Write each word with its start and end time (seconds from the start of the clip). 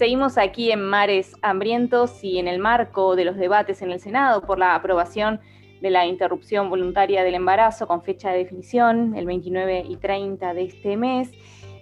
Seguimos 0.00 0.38
aquí 0.38 0.72
en 0.72 0.80
Mares 0.80 1.36
Hambrientos 1.42 2.24
y 2.24 2.38
en 2.38 2.48
el 2.48 2.58
marco 2.58 3.16
de 3.16 3.26
los 3.26 3.36
debates 3.36 3.82
en 3.82 3.90
el 3.90 4.00
Senado 4.00 4.40
por 4.40 4.58
la 4.58 4.74
aprobación 4.74 5.40
de 5.82 5.90
la 5.90 6.06
interrupción 6.06 6.70
voluntaria 6.70 7.22
del 7.22 7.34
embarazo 7.34 7.86
con 7.86 8.00
fecha 8.00 8.30
de 8.30 8.38
definición 8.38 9.14
el 9.14 9.26
29 9.26 9.84
y 9.86 9.96
30 9.96 10.54
de 10.54 10.62
este 10.62 10.96
mes. 10.96 11.30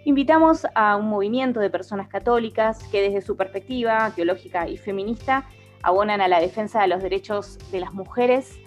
Invitamos 0.05 0.67
a 0.75 0.97
un 0.97 1.09
movimiento 1.09 1.61
de 1.61 1.71
personas 1.71 2.09
católicas 2.09 2.83
que 2.91 3.03
desde 3.03 3.21
su 3.21 3.37
perspectiva 3.37 4.11
teológica 4.17 4.69
y 4.69 4.79
feminista 4.79 5.47
abonan 5.85 6.21
a 6.21 6.27
la 6.27 6.41
defensa 6.41 6.83
de 6.83 6.89
los 6.89 7.01
derechos 7.01 7.57
de 7.71 7.79
las 7.79 7.95
mujeres 7.95 8.59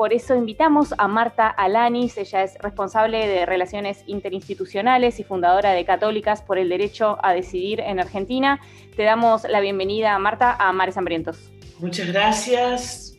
por 0.00 0.14
eso 0.14 0.34
invitamos 0.34 0.94
a 0.96 1.08
Marta 1.08 1.46
Alanis, 1.46 2.16
ella 2.16 2.42
es 2.42 2.56
responsable 2.56 3.28
de 3.28 3.44
Relaciones 3.44 4.02
Interinstitucionales 4.06 5.20
y 5.20 5.24
fundadora 5.24 5.72
de 5.72 5.84
Católicas 5.84 6.40
por 6.40 6.56
el 6.56 6.70
Derecho 6.70 7.18
a 7.22 7.34
Decidir 7.34 7.80
en 7.80 8.00
Argentina. 8.00 8.62
Te 8.96 9.02
damos 9.02 9.42
la 9.44 9.60
bienvenida, 9.60 10.18
Marta, 10.18 10.56
a 10.58 10.72
Mares 10.72 10.96
Hambrientos. 10.96 11.52
Muchas 11.80 12.10
gracias. 12.10 13.14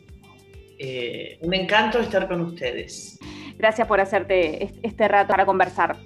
Eh, 0.80 1.38
un 1.42 1.54
encanto 1.54 2.00
estar 2.00 2.28
con 2.28 2.42
ustedes. 2.42 3.20
Gracias 3.60 3.88
por 3.88 4.02
hacerte 4.02 4.74
este 4.82 5.08
rato 5.08 5.34
para 5.34 5.46
conversar. 5.46 5.98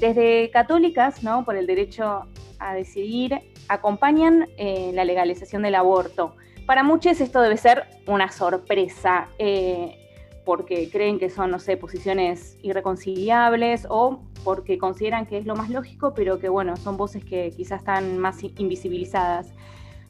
Desde 0.00 0.50
Católicas, 0.50 1.22
¿no? 1.22 1.44
por 1.44 1.54
el 1.54 1.68
derecho 1.68 2.26
a 2.58 2.74
decidir, 2.74 3.38
acompañan 3.68 4.48
eh, 4.56 4.90
la 4.92 5.04
legalización 5.04 5.62
del 5.62 5.76
aborto. 5.76 6.34
Para 6.66 6.82
muchos 6.82 7.20
esto 7.20 7.42
debe 7.42 7.58
ser 7.58 7.84
una 8.06 8.30
sorpresa, 8.30 9.28
eh, 9.38 9.98
porque 10.44 10.88
creen 10.90 11.18
que 11.18 11.28
son, 11.28 11.50
no 11.50 11.58
sé, 11.58 11.76
posiciones 11.76 12.56
irreconciliables 12.62 13.86
o 13.88 14.22
porque 14.44 14.78
consideran 14.78 15.26
que 15.26 15.38
es 15.38 15.46
lo 15.46 15.56
más 15.56 15.68
lógico, 15.70 16.14
pero 16.14 16.38
que, 16.38 16.48
bueno, 16.48 16.76
son 16.76 16.96
voces 16.96 17.24
que 17.24 17.50
quizás 17.54 17.80
están 17.80 18.18
más 18.18 18.42
invisibilizadas. 18.42 19.52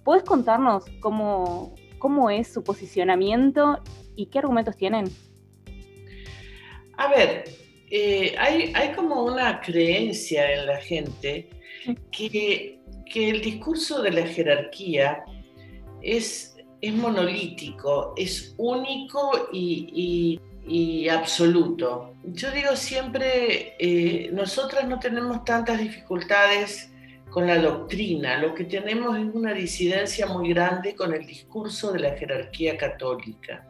¿Puedes 0.04 0.22
contarnos 0.22 0.84
cómo, 1.00 1.74
cómo 1.98 2.30
es 2.30 2.52
su 2.52 2.62
posicionamiento 2.62 3.80
y 4.14 4.26
qué 4.26 4.38
argumentos 4.38 4.76
tienen? 4.76 5.06
A 6.96 7.08
ver, 7.08 7.44
eh, 7.90 8.34
hay, 8.38 8.72
hay, 8.74 8.92
como 8.92 9.24
una 9.24 9.60
creencia 9.60 10.52
en 10.52 10.66
la 10.66 10.76
gente 10.76 11.48
que, 12.12 12.78
que 13.12 13.30
el 13.30 13.40
discurso 13.40 14.02
de 14.02 14.12
la 14.12 14.26
jerarquía 14.26 15.24
es, 16.04 16.56
es 16.80 16.92
monolítico, 16.92 18.14
es 18.16 18.54
único 18.58 19.48
y, 19.52 20.38
absoluto. 21.10 22.14
Yo 22.24 22.50
digo 22.50 22.76
siempre, 22.76 23.74
eh, 23.78 24.30
nosotras 24.32 24.86
no 24.88 24.98
tenemos 24.98 25.44
tantas 25.44 25.78
dificultades 25.78 26.90
con 27.30 27.46
la 27.46 27.58
doctrina, 27.58 28.38
lo 28.38 28.54
que 28.54 28.64
tenemos 28.64 29.18
es 29.18 29.26
una 29.34 29.52
disidencia 29.52 30.26
muy 30.26 30.50
grande 30.50 30.94
con 30.94 31.12
el 31.12 31.26
discurso 31.26 31.92
de 31.92 31.98
la 32.00 32.16
jerarquía 32.16 32.76
católica. 32.76 33.66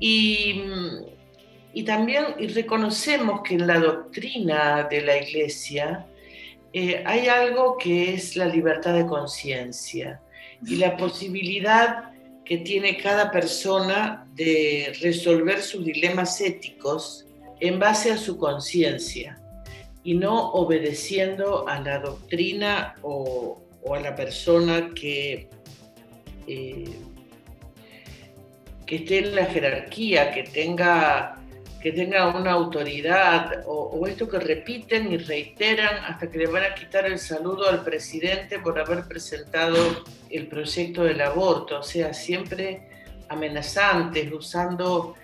Y, 0.00 0.62
también 1.86 2.24
y 2.38 2.48
reconocemos 2.48 3.42
que 3.42 3.54
en 3.54 3.66
la 3.66 3.78
doctrina 3.78 4.86
de 4.90 5.02
la 5.02 5.16
Iglesia 5.18 6.06
eh, 6.72 7.02
hay 7.06 7.28
algo 7.28 7.76
que 7.76 8.14
es 8.14 8.36
la 8.36 8.46
libertad 8.46 8.94
de 8.94 9.06
conciencia 9.06 10.20
y 10.66 10.76
la 10.76 10.96
posibilidad 10.96 12.10
que 12.44 12.58
tiene 12.58 12.96
cada 12.96 13.30
persona 13.30 14.26
de 14.34 14.94
resolver 15.00 15.62
sus 15.62 15.84
dilemas 15.84 16.40
éticos 16.40 17.26
en 17.60 17.78
base 17.78 18.12
a 18.12 18.18
su 18.18 18.36
conciencia 18.36 19.40
y 20.02 20.14
no 20.14 20.52
obedeciendo 20.52 21.66
a 21.66 21.80
la 21.80 21.98
doctrina 21.98 22.94
o, 23.02 23.62
a 23.90 24.00
la 24.00 24.14
persona 24.14 24.90
que, 24.94 25.48
eh, 26.46 26.90
que 28.86 28.96
esté 28.96 29.18
en 29.18 29.34
la 29.34 29.46
jerarquía, 29.46 30.30
que 30.32 30.42
tenga 30.42 31.43
que 31.84 31.92
tenga 31.92 32.34
una 32.34 32.52
autoridad 32.52 33.62
o, 33.66 34.06
esto 34.06 34.26
que 34.26 34.38
repiten 34.38 35.12
y 35.12 35.18
reiteran 35.18 36.02
hasta 36.06 36.30
que 36.30 36.38
le 36.38 36.46
van 36.46 36.62
a 36.62 36.74
quitar 36.74 37.04
el 37.04 37.18
saludo 37.18 37.68
al 37.68 37.84
presidente 37.84 38.58
por 38.58 38.78
haber 38.78 39.06
presentado 39.06 39.76
el 40.30 40.46
proyecto 40.46 41.04
del 41.04 41.20
aborto, 41.20 41.80
o 41.80 41.82
sea, 41.82 42.14
siempre 42.14 42.88
amenazantes, 43.28 44.32
usando 44.32 45.14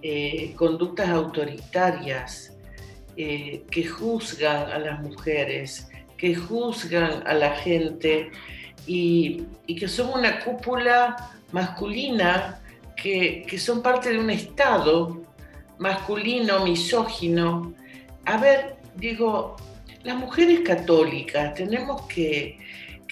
eh, 0.00 0.54
conductas 0.56 1.10
autoritarias 1.10 2.56
eh, 3.14 3.64
que 3.70 3.86
juzgan 3.86 4.72
a 4.72 4.78
las 4.78 5.02
mujeres, 5.02 5.90
que 6.16 6.34
juzgan 6.34 7.26
a 7.26 7.34
la 7.34 7.56
gente 7.56 8.30
y, 8.86 9.44
que 9.66 9.86
son 9.86 10.14
una 10.14 10.42
cúpula 10.42 11.36
masculina 11.52 12.62
que, 12.96 13.44
que 13.46 13.58
son 13.58 13.82
parte 13.82 14.08
de 14.08 14.18
un 14.18 14.30
Estado 14.30 15.25
masculino, 15.78 16.64
misógino. 16.64 17.74
A 18.24 18.38
ver, 18.38 18.76
digo, 18.94 19.56
las 20.02 20.16
mujeres 20.16 20.60
católicas, 20.60 21.54
¿tenemos 21.54 22.02
que, 22.02 22.58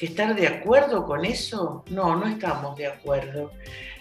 estar 0.01 0.35
de 0.35 0.47
acuerdo 0.47 1.07
con 1.07 1.25
eso? 1.25 1.83
No, 1.89 2.15
no 2.15 2.27
estamos 2.27 2.77
de 2.77 2.87
acuerdo. 2.87 3.53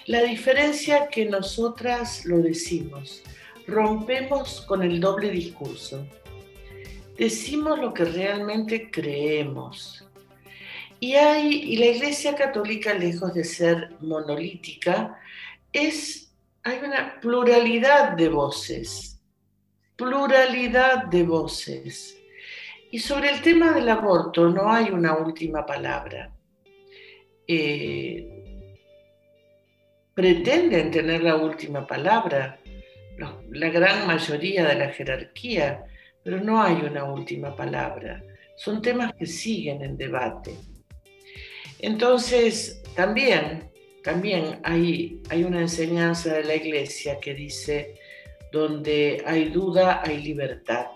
La 0.05 0.21
diferencia 0.21 1.07
que 1.07 1.25
nosotras 1.25 2.25
lo 2.25 2.39
decimos, 2.39 3.23
rompemos 3.67 4.59
con 4.61 4.83
el 4.83 4.99
doble 4.99 5.29
discurso. 5.29 6.05
Decimos 7.17 7.79
lo 7.79 7.93
que 7.93 8.03
realmente 8.03 8.91
creemos. 8.91 10.05
Y, 10.99 11.13
hay, 11.13 11.47
y 11.47 11.77
la 11.77 11.85
Iglesia 11.85 12.35
Católica, 12.35 12.93
lejos 12.93 13.33
de 13.33 13.45
ser 13.45 13.91
monolítica, 14.01 15.17
es 15.71 16.22
hay 16.63 16.79
una 16.79 17.19
pluralidad 17.19 18.13
de 18.13 18.29
voces, 18.29 19.21
pluralidad 19.95 21.05
de 21.05 21.23
voces. 21.23 22.17
Y 22.89 22.99
sobre 22.99 23.31
el 23.31 23.41
tema 23.41 23.73
del 23.73 23.89
aborto 23.89 24.49
no 24.49 24.71
hay 24.71 24.89
una 24.89 25.17
última 25.17 25.65
palabra. 25.65 26.31
Eh, 27.47 28.69
pretenden 30.13 30.91
tener 30.91 31.23
la 31.23 31.35
última 31.35 31.85
palabra, 31.85 32.59
la 33.51 33.69
gran 33.69 34.07
mayoría 34.07 34.65
de 34.65 34.75
la 34.75 34.89
jerarquía, 34.89 35.85
pero 36.23 36.39
no 36.39 36.61
hay 36.61 36.75
una 36.75 37.03
última 37.03 37.55
palabra. 37.55 38.23
Son 38.55 38.81
temas 38.81 39.13
que 39.15 39.25
siguen 39.25 39.81
en 39.81 39.97
debate. 39.97 40.55
Entonces, 41.79 42.81
también 42.95 43.72
también 44.03 44.59
hay, 44.63 45.21
hay 45.29 45.43
una 45.43 45.61
enseñanza 45.61 46.33
de 46.33 46.43
la 46.43 46.55
iglesia 46.55 47.19
que 47.19 47.33
dice, 47.33 47.95
donde 48.51 49.23
hay 49.25 49.45
duda, 49.49 50.01
hay 50.03 50.21
libertad. 50.21 50.87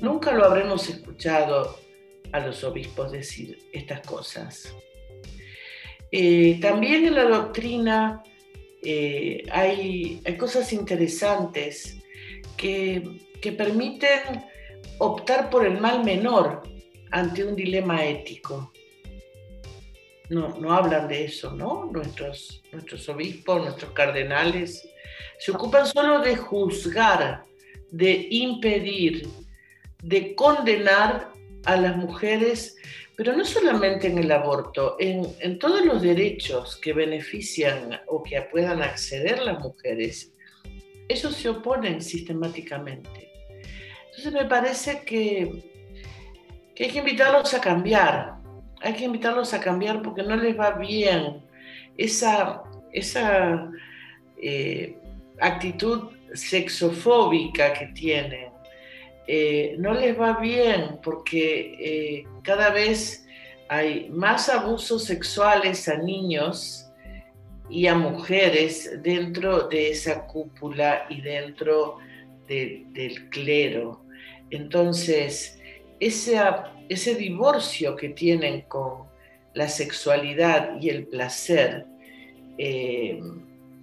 Nunca 0.00 0.32
lo 0.32 0.44
habremos 0.44 0.88
escuchado 0.88 1.78
a 2.32 2.40
los 2.40 2.64
obispos 2.64 3.12
decir 3.12 3.58
estas 3.72 4.00
cosas. 4.00 4.74
Eh, 6.10 6.58
también 6.60 7.06
en 7.06 7.14
la 7.14 7.24
doctrina 7.24 8.22
eh, 8.82 9.44
hay, 9.50 10.20
hay, 10.24 10.36
cosas 10.36 10.72
interesantes 10.72 11.98
que, 12.56 13.20
que 13.40 13.52
permiten 13.52 14.44
optar 14.98 15.50
por 15.50 15.64
el 15.64 15.78
mal 15.80 16.04
menor 16.04 16.62
ante 17.12 17.44
un 17.44 17.54
dilema 17.54 18.04
ético 18.04 18.72
no, 20.30 20.72
hablan 20.72 21.08
de 21.08 21.24
eso, 21.24 21.52
¿no? 21.54 21.90
Nuestros, 21.92 22.62
nuestros 22.72 23.08
obispos, 23.08 23.62
nuestros 23.62 23.92
cardenales, 23.92 24.88
se 25.38 25.50
ocupan 25.50 25.86
solo 25.86 26.20
de 26.20 26.36
juzgar, 26.36 27.44
de 27.90 28.28
impedir, 28.30 29.28
de 30.02 30.34
condenar 30.34 31.32
a 31.64 31.76
las 31.76 31.96
mujeres, 31.96 32.76
pero 33.16 33.36
no 33.36 33.44
solamente 33.44 34.06
en 34.06 34.18
el 34.18 34.32
aborto, 34.32 34.96
en, 34.98 35.26
en 35.40 35.58
todos 35.58 35.84
los 35.84 36.02
derechos 36.02 36.76
que 36.76 36.92
benefician 36.92 38.00
o 38.06 38.22
que 38.22 38.40
puedan 38.42 38.82
acceder 38.82 39.42
las 39.42 39.58
mujeres, 39.60 40.32
ellos 41.08 41.34
se 41.34 41.48
oponen 41.48 42.00
sistemáticamente. 42.00 43.30
Entonces 44.06 44.32
me 44.32 44.44
parece 44.46 45.02
que 45.04 45.72
hay 46.78 46.90
que 46.90 46.98
invitarlos 46.98 47.54
a 47.54 47.60
cambiar, 47.60 48.41
hay 48.82 48.94
que 48.94 49.04
invitarlos 49.04 49.54
a 49.54 49.60
cambiar 49.60 50.02
porque 50.02 50.22
no 50.22 50.36
les 50.36 50.58
va 50.58 50.72
bien 50.72 51.42
esa, 51.96 52.62
esa 52.92 53.70
eh, 54.36 54.96
actitud 55.40 56.10
sexofóbica 56.34 57.72
que 57.72 57.86
tienen. 57.88 58.50
Eh, 59.26 59.76
no 59.78 59.94
les 59.94 60.18
va 60.18 60.38
bien 60.40 60.98
porque 61.02 61.76
eh, 61.78 62.24
cada 62.42 62.70
vez 62.70 63.26
hay 63.68 64.10
más 64.10 64.48
abusos 64.48 65.04
sexuales 65.04 65.88
a 65.88 65.96
niños 65.96 66.88
y 67.70 67.86
a 67.86 67.94
mujeres 67.94 69.00
dentro 69.02 69.68
de 69.68 69.90
esa 69.90 70.26
cúpula 70.26 71.06
y 71.08 71.20
dentro 71.20 71.98
del 72.48 73.30
clero. 73.30 74.02
Entonces, 74.50 75.58
ese, 75.98 76.38
ese 76.92 77.14
divorcio 77.14 77.96
que 77.96 78.10
tienen 78.10 78.62
con, 78.62 79.12
la 79.54 79.68
sexualidad 79.68 80.80
y 80.80 80.88
el 80.88 81.06
placer, 81.06 81.86
eh, 82.58 83.20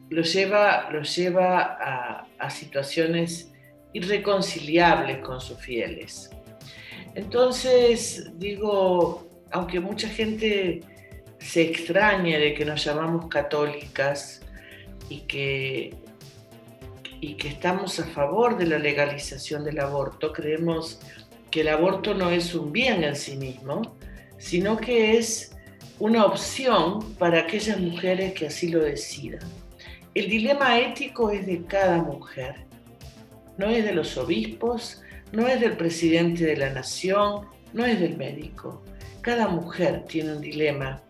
lo 0.09 0.21
lleva, 0.23 0.89
lleva 1.01 2.25
a, 2.37 2.49
situaciones 2.49 3.51
irreconciliables 3.93 5.19
con 5.19 5.39
sus 5.39 5.59
fieles. 5.59 6.31
Entonces, 7.13 8.31
digo, 8.37 9.27
aunque 9.51 9.79
mucha 9.79 10.09
gente 10.09 10.81
se 11.37 11.61
extrañe 11.61 12.39
de 12.39 12.53
que 12.53 12.65
nos 12.65 12.83
llamamos 12.83 13.27
católicas 13.27 14.41
y 15.09 15.21
que, 15.21 15.93
y 17.21 17.35
que 17.35 17.49
estamos 17.49 17.99
a 17.99 18.05
favor 18.05 18.57
de 18.57 18.65
la 18.65 18.79
legalización 18.79 19.63
del 19.63 19.79
aborto, 19.79 20.33
creemos 20.33 20.99
que 21.51 21.61
el 21.61 21.69
aborto 21.69 22.13
no 22.13 22.29
es 22.29 22.53
un 22.53 22.71
bien 22.71 23.03
en 23.03 23.15
sí 23.15 23.35
mismo, 23.35 23.95
sino 24.37 24.77
que 24.77 25.17
es 25.17 25.55
una 25.99 26.25
opción 26.25 27.13
para 27.15 27.41
aquellas 27.41 27.79
mujeres 27.79 28.33
que 28.33 28.47
así 28.47 28.69
lo 28.69 28.79
decidan. 28.79 29.41
El 30.15 30.29
dilema 30.29 30.79
ético 30.79 31.29
es 31.29 31.45
de 31.45 31.65
cada 31.65 32.01
mujer, 32.01 32.55
no 33.57 33.67
es 33.67 33.83
de 33.83 33.93
los 33.93 34.17
obispos, 34.17 35.01
no 35.31 35.47
es 35.47 35.59
del 35.59 35.77
presidente 35.77 36.45
de 36.45 36.57
la 36.57 36.69
nación, 36.71 37.45
no 37.73 37.85
es 37.85 37.99
del 37.99 38.17
médico. 38.17 38.83
Cada 39.21 39.47
mujer 39.47 40.05
tiene 40.07 40.33
un 40.33 40.41
dilema 40.41 41.01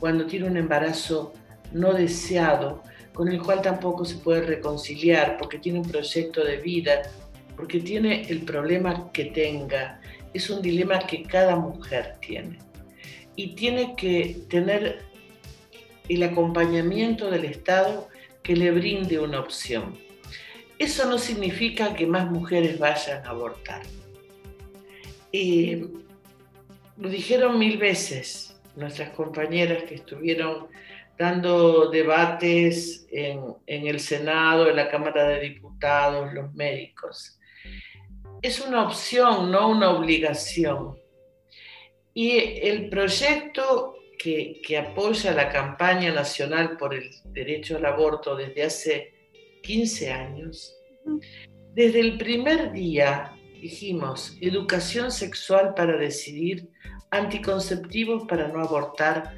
cuando 0.00 0.26
tiene 0.26 0.48
un 0.48 0.56
embarazo 0.56 1.32
no 1.72 1.92
deseado, 1.92 2.82
con 3.14 3.28
el 3.28 3.40
cual 3.40 3.62
tampoco 3.62 4.04
se 4.04 4.16
puede 4.16 4.42
reconciliar 4.42 5.36
porque 5.38 5.58
tiene 5.58 5.80
un 5.80 5.88
proyecto 5.88 6.44
de 6.44 6.56
vida, 6.56 7.02
porque 7.62 7.78
tiene 7.78 8.22
el 8.28 8.40
problema 8.40 9.12
que 9.12 9.26
tenga. 9.26 10.00
Es 10.34 10.50
un 10.50 10.60
dilema 10.60 10.98
que 11.06 11.22
cada 11.22 11.54
mujer 11.54 12.16
tiene. 12.20 12.58
Y 13.36 13.54
tiene 13.54 13.94
que 13.96 14.38
tener 14.50 15.02
el 16.08 16.24
acompañamiento 16.24 17.30
del 17.30 17.44
Estado 17.44 18.08
que 18.42 18.56
le 18.56 18.72
brinde 18.72 19.20
una 19.20 19.38
opción. 19.38 19.96
Eso 20.76 21.08
no 21.08 21.18
significa 21.18 21.94
que 21.94 22.04
más 22.04 22.28
mujeres 22.28 22.80
vayan 22.80 23.24
a 23.24 23.30
abortar. 23.30 23.82
lo 25.32 27.08
dijeron 27.08 27.60
mil 27.60 27.78
veces 27.78 28.60
nuestras 28.74 29.10
compañeras 29.10 29.84
que 29.84 29.94
estuvieron 29.94 30.66
dando 31.16 31.90
debates 31.90 33.06
en, 33.12 33.54
en, 33.68 33.86
el 33.86 34.00
Senado, 34.00 34.68
en 34.68 34.74
la 34.74 34.90
Cámara 34.90 35.28
de 35.28 35.38
Diputados, 35.38 36.34
los 36.34 36.52
médicos. 36.54 37.38
Es 38.42 38.60
una 38.60 38.82
opción, 38.82 39.52
no 39.52 39.68
una 39.68 39.90
obligación. 39.90 40.98
Y 42.12 42.38
el 42.60 42.88
proyecto 42.90 43.94
que, 44.18 44.60
apoya 44.76 45.32
la 45.32 45.48
campaña 45.48 46.12
nacional 46.12 46.76
por 46.76 46.92
el 46.92 47.08
derecho 47.26 47.76
al 47.76 47.86
aborto 47.86 48.36
desde 48.36 48.64
hace 48.64 49.14
15 49.62 50.12
años, 50.12 50.76
desde 51.72 52.00
el 52.00 52.18
primer 52.18 52.72
día 52.72 53.32
dijimos 53.60 54.36
educación 54.40 55.12
sexual 55.12 55.74
para 55.74 55.96
decidir, 55.96 56.68
anticonceptivos 57.10 58.24
para 58.26 58.48
no 58.48 58.60
abortar, 58.60 59.36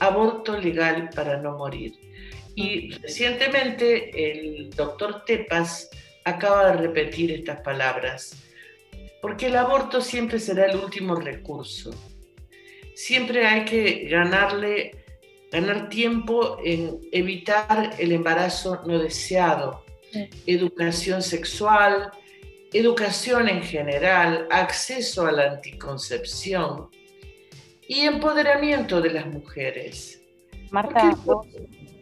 aborto 0.00 0.58
legal 0.58 1.08
para 1.14 1.40
no 1.40 1.56
morir. 1.56 1.92
Y 2.56 2.90
recientemente 2.94 4.32
el 4.32 4.70
doctor 4.70 5.24
Tepas 5.24 5.88
acaba 6.24 6.70
de 6.70 6.78
repetir 6.78 7.32
estas 7.32 7.60
palabras, 7.60 8.36
porque 9.22 9.46
el 9.46 9.56
aborto 9.56 10.00
siempre 10.00 10.38
será 10.38 10.66
el 10.66 10.76
último 10.76 11.16
recurso 11.16 11.92
siempre 13.00 13.46
hay 13.46 13.64
que 13.64 14.08
ganarle, 14.08 15.04
ganar 15.50 15.88
tiempo 15.88 16.58
en 16.62 17.00
evitar 17.12 17.94
el 17.98 18.12
embarazo 18.12 18.82
no 18.86 18.98
deseado, 18.98 19.84
educación 20.46 21.22
sexual, 21.22 22.10
educación 22.74 23.48
en 23.48 23.62
general, 23.62 24.46
acceso 24.50 25.26
a 25.26 25.32
la 25.32 25.52
anticoncepción 25.52 26.90
y 27.88 28.00
empoderamiento 28.00 29.00
de 29.00 29.10
las 29.14 29.26
mujeres. 29.26 30.20
Marta, 30.70 31.16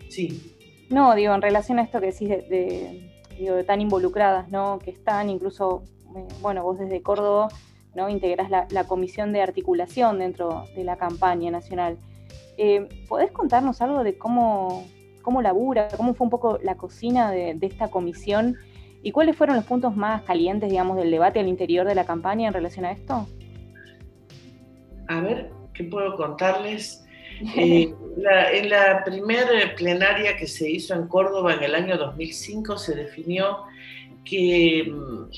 sí. 0.08 0.56
No, 0.90 1.14
digo, 1.14 1.32
en 1.32 1.42
relación 1.42 1.78
a 1.78 1.82
esto 1.82 2.00
que 2.00 2.06
decís 2.06 2.28
de, 2.28 2.42
de 2.42 3.07
tan 3.66 3.80
involucradas, 3.80 4.48
¿no? 4.50 4.78
Que 4.78 4.90
están 4.90 5.30
incluso, 5.30 5.82
eh, 6.16 6.26
bueno, 6.40 6.62
vos 6.62 6.78
desde 6.78 7.02
Córdoba 7.02 7.48
¿no? 7.94 8.08
Integrás 8.08 8.48
la, 8.50 8.84
comisión 8.84 9.32
de 9.32 9.42
articulación 9.42 10.20
dentro 10.20 10.64
de 10.74 10.84
la 10.84 10.96
campaña 10.96 11.50
nacional. 11.50 11.98
Eh, 12.56 12.88
¿Podés 13.08 13.32
contarnos 13.32 13.80
algo 13.82 14.04
de 14.04 14.16
cómo, 14.16 14.84
cómo 15.22 15.42
labura, 15.42 15.88
cómo 15.96 16.14
fue 16.14 16.24
un 16.26 16.30
poco 16.30 16.58
la 16.62 16.76
cocina 16.76 17.30
de, 17.30 17.58
esta 17.60 17.88
comisión 17.88 18.56
y 19.02 19.12
cuáles 19.12 19.36
fueron 19.36 19.56
los 19.56 19.64
puntos 19.64 19.96
más 19.96 20.22
calientes, 20.22 20.70
digamos, 20.70 20.96
del 20.96 21.10
debate 21.10 21.40
al 21.40 21.48
interior 21.48 21.86
de 21.86 21.94
la 21.94 22.04
campaña 22.04 22.48
en 22.48 22.54
relación 22.54 22.84
a 22.84 22.92
esto? 22.92 23.26
A 25.08 25.20
ver, 25.20 25.50
¿qué 25.74 25.84
puedo 25.84 26.14
contarles? 26.16 27.04
Eh, 27.56 27.94
en 28.52 28.70
la 28.70 29.04
primera 29.04 29.74
plenaria 29.76 30.36
que 30.36 30.46
se 30.46 30.68
hizo 30.70 30.94
en 30.94 31.06
Córdoba 31.08 31.54
en 31.54 31.62
el 31.62 31.74
año 31.74 31.96
2005 31.96 32.78
se 32.78 32.94
definió 32.94 33.64
que 34.24 34.84
mm, 34.90 35.30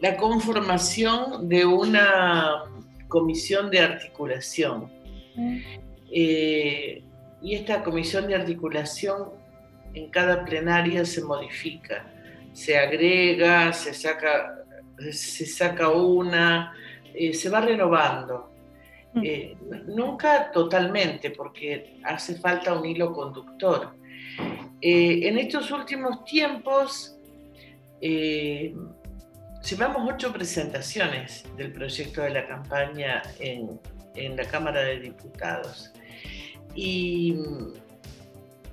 la 0.00 0.16
conformación 0.16 1.48
de 1.48 1.64
una 1.64 2.64
comisión 3.08 3.70
de 3.70 3.80
articulación. 3.80 4.90
Eh, 6.10 7.02
y 7.40 7.54
esta 7.54 7.82
comisión 7.82 8.26
de 8.26 8.34
articulación 8.34 9.30
en 9.94 10.10
cada 10.10 10.44
plenaria 10.44 11.04
se 11.04 11.22
modifica, 11.22 12.06
se 12.52 12.78
agrega, 12.78 13.72
se 13.72 13.94
saca, 13.94 14.64
se 15.10 15.46
saca 15.46 15.88
una, 15.90 16.74
eh, 17.14 17.34
se 17.34 17.48
va 17.48 17.60
renovando. 17.60 18.51
Mm. 19.14 19.20
Eh, 19.24 19.56
nunca 19.86 20.50
totalmente, 20.50 21.30
porque 21.30 21.98
hace 22.04 22.36
falta 22.36 22.74
un 22.74 22.86
hilo 22.86 23.12
conductor. 23.12 23.94
en 24.80 25.38
estos 25.38 25.70
últimos 25.70 26.24
tiempos, 26.24 27.16
Llevamos 29.68 30.12
ocho 30.12 30.32
presentaciones 30.32 31.44
del 31.56 31.72
proyecto 31.72 32.22
de 32.22 32.30
la 32.30 32.46
campaña 32.48 33.22
en, 33.38 33.78
la 34.36 34.44
Cámara 34.44 34.82
de 34.82 34.98
Diputados. 34.98 35.92
Y, 36.74 37.36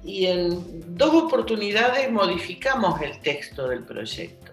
en 0.03 0.95
dos 0.95 1.13
oportunidades 1.13 2.09
modificamos 2.11 2.99
el 3.01 3.19
texto 3.19 3.67
del 3.67 3.83
proyecto. 3.83 4.51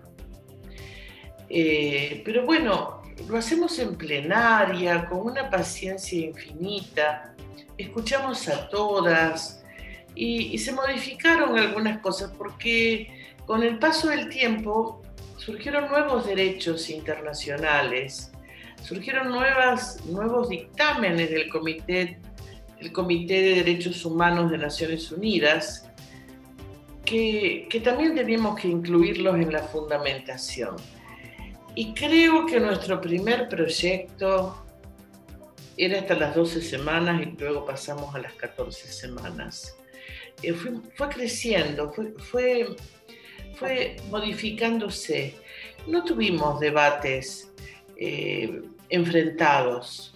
Eh, 1.48 2.20
pero 2.24 2.44
bueno, 2.44 2.95
lo 3.28 3.38
hacemos 3.38 3.78
en 3.78 3.96
plenaria, 3.96 5.06
con 5.08 5.20
una 5.20 5.50
paciencia 5.50 6.26
infinita, 6.26 7.34
escuchamos 7.78 8.48
a 8.48 8.68
todas 8.68 9.64
y, 10.14 10.56
se 10.58 10.72
modificaron 10.72 11.58
algunas 11.58 11.98
cosas 11.98 12.32
porque 12.36 13.10
con 13.44 13.62
el 13.62 13.78
paso 13.78 14.08
del 14.08 14.28
tiempo 14.28 15.02
surgieron 15.36 15.88
nuevos 15.88 16.26
derechos 16.26 16.88
internacionales, 16.90 18.32
surgieron 18.82 19.28
nuevos 19.30 20.48
dictámenes 20.48 21.30
del 21.30 21.48
Comité, 21.48 22.18
el 22.78 22.92
Comité 22.92 23.34
de 23.42 23.54
Derechos 23.56 24.04
Humanos 24.04 24.50
de 24.50 24.58
Naciones 24.58 25.10
Unidas, 25.10 25.90
que, 27.04 27.66
que 27.70 27.80
también 27.80 28.14
teníamos 28.14 28.58
que 28.60 28.68
incluirlos 28.68 29.36
en 29.36 29.52
la 29.52 29.62
fundamentación. 29.62 30.76
Y 31.78 31.92
creo 31.92 32.46
que 32.46 32.58
nuestro 32.58 33.02
primer 33.02 33.50
proyecto 33.50 34.64
era 35.76 36.00
hasta 36.00 36.14
las 36.14 36.34
12 36.34 36.62
semanas 36.62 37.20
y 37.20 37.38
luego 37.38 37.66
pasamos 37.66 38.14
a 38.14 38.18
las 38.18 38.32
14 38.32 38.88
semanas. 38.88 39.76
Eh, 40.42 40.54
fue, 40.54 40.72
fue, 40.94 41.08
creciendo, 41.10 41.92
fue, 41.92 42.66
fue 43.56 43.96
modificándose. 44.08 45.34
No 45.86 46.02
tuvimos 46.02 46.58
debates 46.60 47.52
eh, 47.98 48.62
enfrentados. 48.88 50.14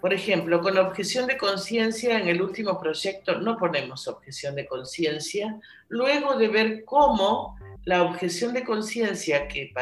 Por 0.00 0.12
ejemplo, 0.12 0.60
con 0.60 0.78
objeción 0.78 1.28
de 1.28 1.36
conciencia 1.36 2.18
en 2.18 2.26
el 2.26 2.42
último 2.42 2.80
proyecto 2.80 3.38
no 3.40 3.56
ponemos 3.56 4.08
objeción 4.08 4.56
de 4.56 4.66
conciencia, 4.66 5.60
luego 5.88 6.36
de 6.36 6.48
ver 6.48 6.84
cómo 6.84 7.56
la 7.88 8.02
objeción 8.02 8.52
de 8.52 8.64
conciencia 8.64 9.48
que, 9.48 9.72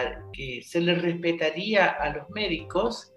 se 0.64 0.80
le 0.80 0.94
respetaría 0.94 1.86
a 1.86 2.14
los 2.14 2.30
médicos 2.30 3.12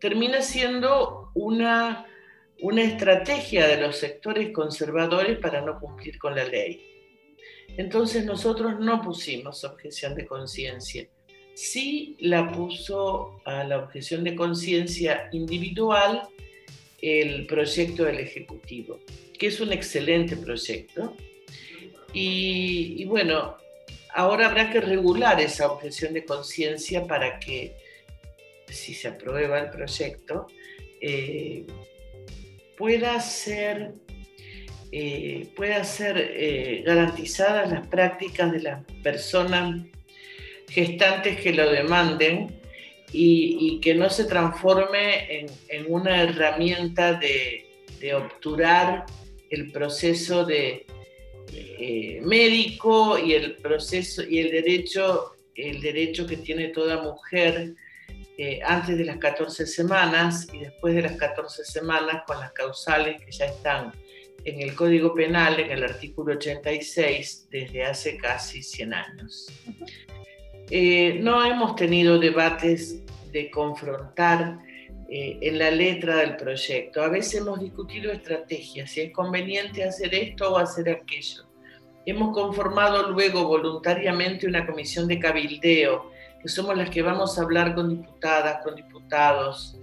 termina 0.00 0.40
siendo 0.40 1.32
una, 1.34 2.06
una 2.62 2.82
estrategia 2.82 3.66
de 3.66 3.76
los 3.76 3.98
sectores 3.98 4.52
conservadores 4.54 5.38
para 5.38 5.60
no 5.60 5.78
cumplir 5.78 6.18
con 6.18 6.34
la 6.34 6.44
ley. 6.44 6.82
Entonces 7.76 8.24
nosotros 8.24 8.80
no 8.80 9.02
pusimos 9.02 9.64
objeción 9.64 10.14
de 10.14 10.24
conciencia. 10.24 11.06
Sí 11.54 12.16
la 12.20 12.50
puso 12.52 13.42
a 13.44 13.64
la 13.64 13.80
objeción 13.80 14.24
de 14.24 14.34
conciencia 14.34 15.28
individual 15.32 16.22
el 17.02 17.46
proyecto 17.46 18.04
del 18.04 18.20
Ejecutivo, 18.20 18.98
que 19.38 19.48
es 19.48 19.60
un 19.60 19.74
excelente 19.74 20.38
proyecto. 20.38 21.14
Y, 22.14 23.04
bueno, 23.04 23.58
ahora 24.16 24.46
habrá 24.46 24.70
que 24.70 24.80
regular 24.80 25.40
esa 25.40 25.70
objeción 25.70 26.14
de 26.14 26.24
conciencia 26.24 27.06
para 27.06 27.38
que, 27.38 27.76
si 28.66 28.94
se 28.94 29.08
aprueba 29.08 29.58
el 29.60 29.70
proyecto, 29.70 30.46
eh, 31.00 31.66
pueda 32.78 33.20
ser, 33.20 33.92
eh, 34.90 35.48
pueda 35.54 35.84
ser 35.84 36.16
eh, 36.18 36.82
garantizadas 36.84 37.70
las 37.70 37.86
prácticas 37.86 38.50
de 38.52 38.60
las 38.60 38.84
personas 39.02 39.84
gestantes 40.68 41.38
que 41.40 41.52
lo 41.52 41.70
demanden 41.70 42.60
y, 43.12 43.80
que 43.80 43.94
no 43.94 44.10
se 44.10 44.24
transforme 44.24 45.46
en, 45.68 45.84
una 45.88 46.22
herramienta 46.22 47.14
de, 47.14 47.62
obturar 48.14 49.04
el 49.50 49.72
proceso 49.72 50.44
de 50.44 50.85
eh, 51.78 52.20
médico 52.22 53.18
y 53.18 53.34
el 53.34 53.56
proceso 53.56 54.22
y 54.22 54.38
el 54.38 54.50
derecho, 54.50 55.32
el 55.54 55.80
derecho 55.80 56.26
que 56.26 56.38
tiene 56.38 56.68
toda 56.68 57.02
mujer 57.02 57.74
eh, 58.38 58.60
antes 58.64 58.98
de 58.98 59.04
las 59.04 59.16
14 59.16 59.66
semanas 59.66 60.46
y 60.52 60.58
después 60.58 60.94
de 60.94 61.02
las 61.02 61.16
14 61.16 61.64
semanas 61.64 62.22
con 62.26 62.38
las 62.38 62.52
causales 62.52 63.22
que 63.24 63.30
ya 63.30 63.46
están 63.46 63.92
en 64.44 64.60
el 64.60 64.74
Código 64.74 65.14
Penal, 65.14 65.58
en 65.58 65.70
el 65.70 65.84
artículo 65.84 66.34
86, 66.34 67.48
desde 67.50 67.84
hace 67.84 68.16
casi 68.16 68.62
100 68.62 68.94
años. 68.94 69.46
Eh, 70.70 71.18
no 71.20 71.44
hemos 71.44 71.76
tenido 71.76 72.18
debates 72.18 73.02
de 73.32 73.50
confrontar 73.50 74.58
eh, 75.08 75.38
en 75.40 75.58
la 75.58 75.70
letra 75.70 76.16
del 76.16 76.36
proyecto. 76.36 77.02
A 77.02 77.08
veces 77.08 77.40
hemos 77.40 77.60
discutido 77.60 78.12
estrategias, 78.12 78.90
si 78.90 79.00
es 79.00 79.12
conveniente 79.12 79.82
hacer 79.82 80.14
esto 80.14 80.52
o 80.52 80.58
hacer 80.58 80.90
aquello. 80.90 81.44
Hemos 82.06 82.34
conformado 82.34 83.10
luego 83.10 83.46
voluntariamente 83.46 84.46
una 84.46 84.66
comisión 84.66 85.06
de 85.06 85.18
cabildeo, 85.18 86.10
que 86.40 86.48
somos 86.48 86.76
las 86.76 86.88
que 86.88 87.02
vamos 87.02 87.38
a 87.38 87.42
hablar 87.42 87.74
con 87.74 87.90
diputadas, 87.90 88.62
con 88.64 88.76
diputados, 88.76 89.78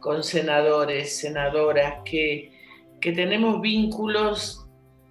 con 0.00 0.22
senadores, 0.22 1.18
senadoras, 1.18 1.96
que, 2.04 2.52
que 3.00 3.12
tenemos 3.12 3.60
vínculos 3.60 4.64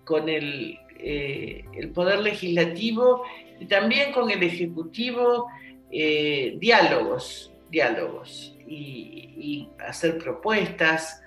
con 0.05 0.29
el, 0.29 0.79
eh, 0.97 1.65
el 1.73 1.89
Poder 1.89 2.19
Legislativo 2.19 3.23
y 3.59 3.65
también 3.65 4.13
con 4.13 4.31
el 4.31 4.41
Ejecutivo 4.41 5.47
eh, 5.91 6.55
diálogos, 6.59 7.51
diálogos 7.69 8.55
y, 8.65 9.67
hacer 9.79 10.17
propuestas, 10.17 11.21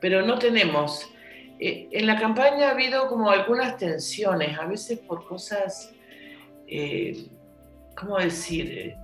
pero 0.00 0.24
no 0.24 0.38
tenemos. 0.38 1.10
Eh, 1.60 1.88
en 1.90 2.06
la 2.06 2.18
campaña 2.18 2.68
ha 2.68 2.70
habido 2.72 3.08
como 3.08 3.30
algunas 3.30 3.76
tensiones, 3.76 4.58
a 4.58 4.66
veces 4.66 4.98
por 4.98 5.26
cosas, 5.26 5.92
eh, 6.66 7.26
¿cómo 7.96 8.18
decir?, 8.18 8.94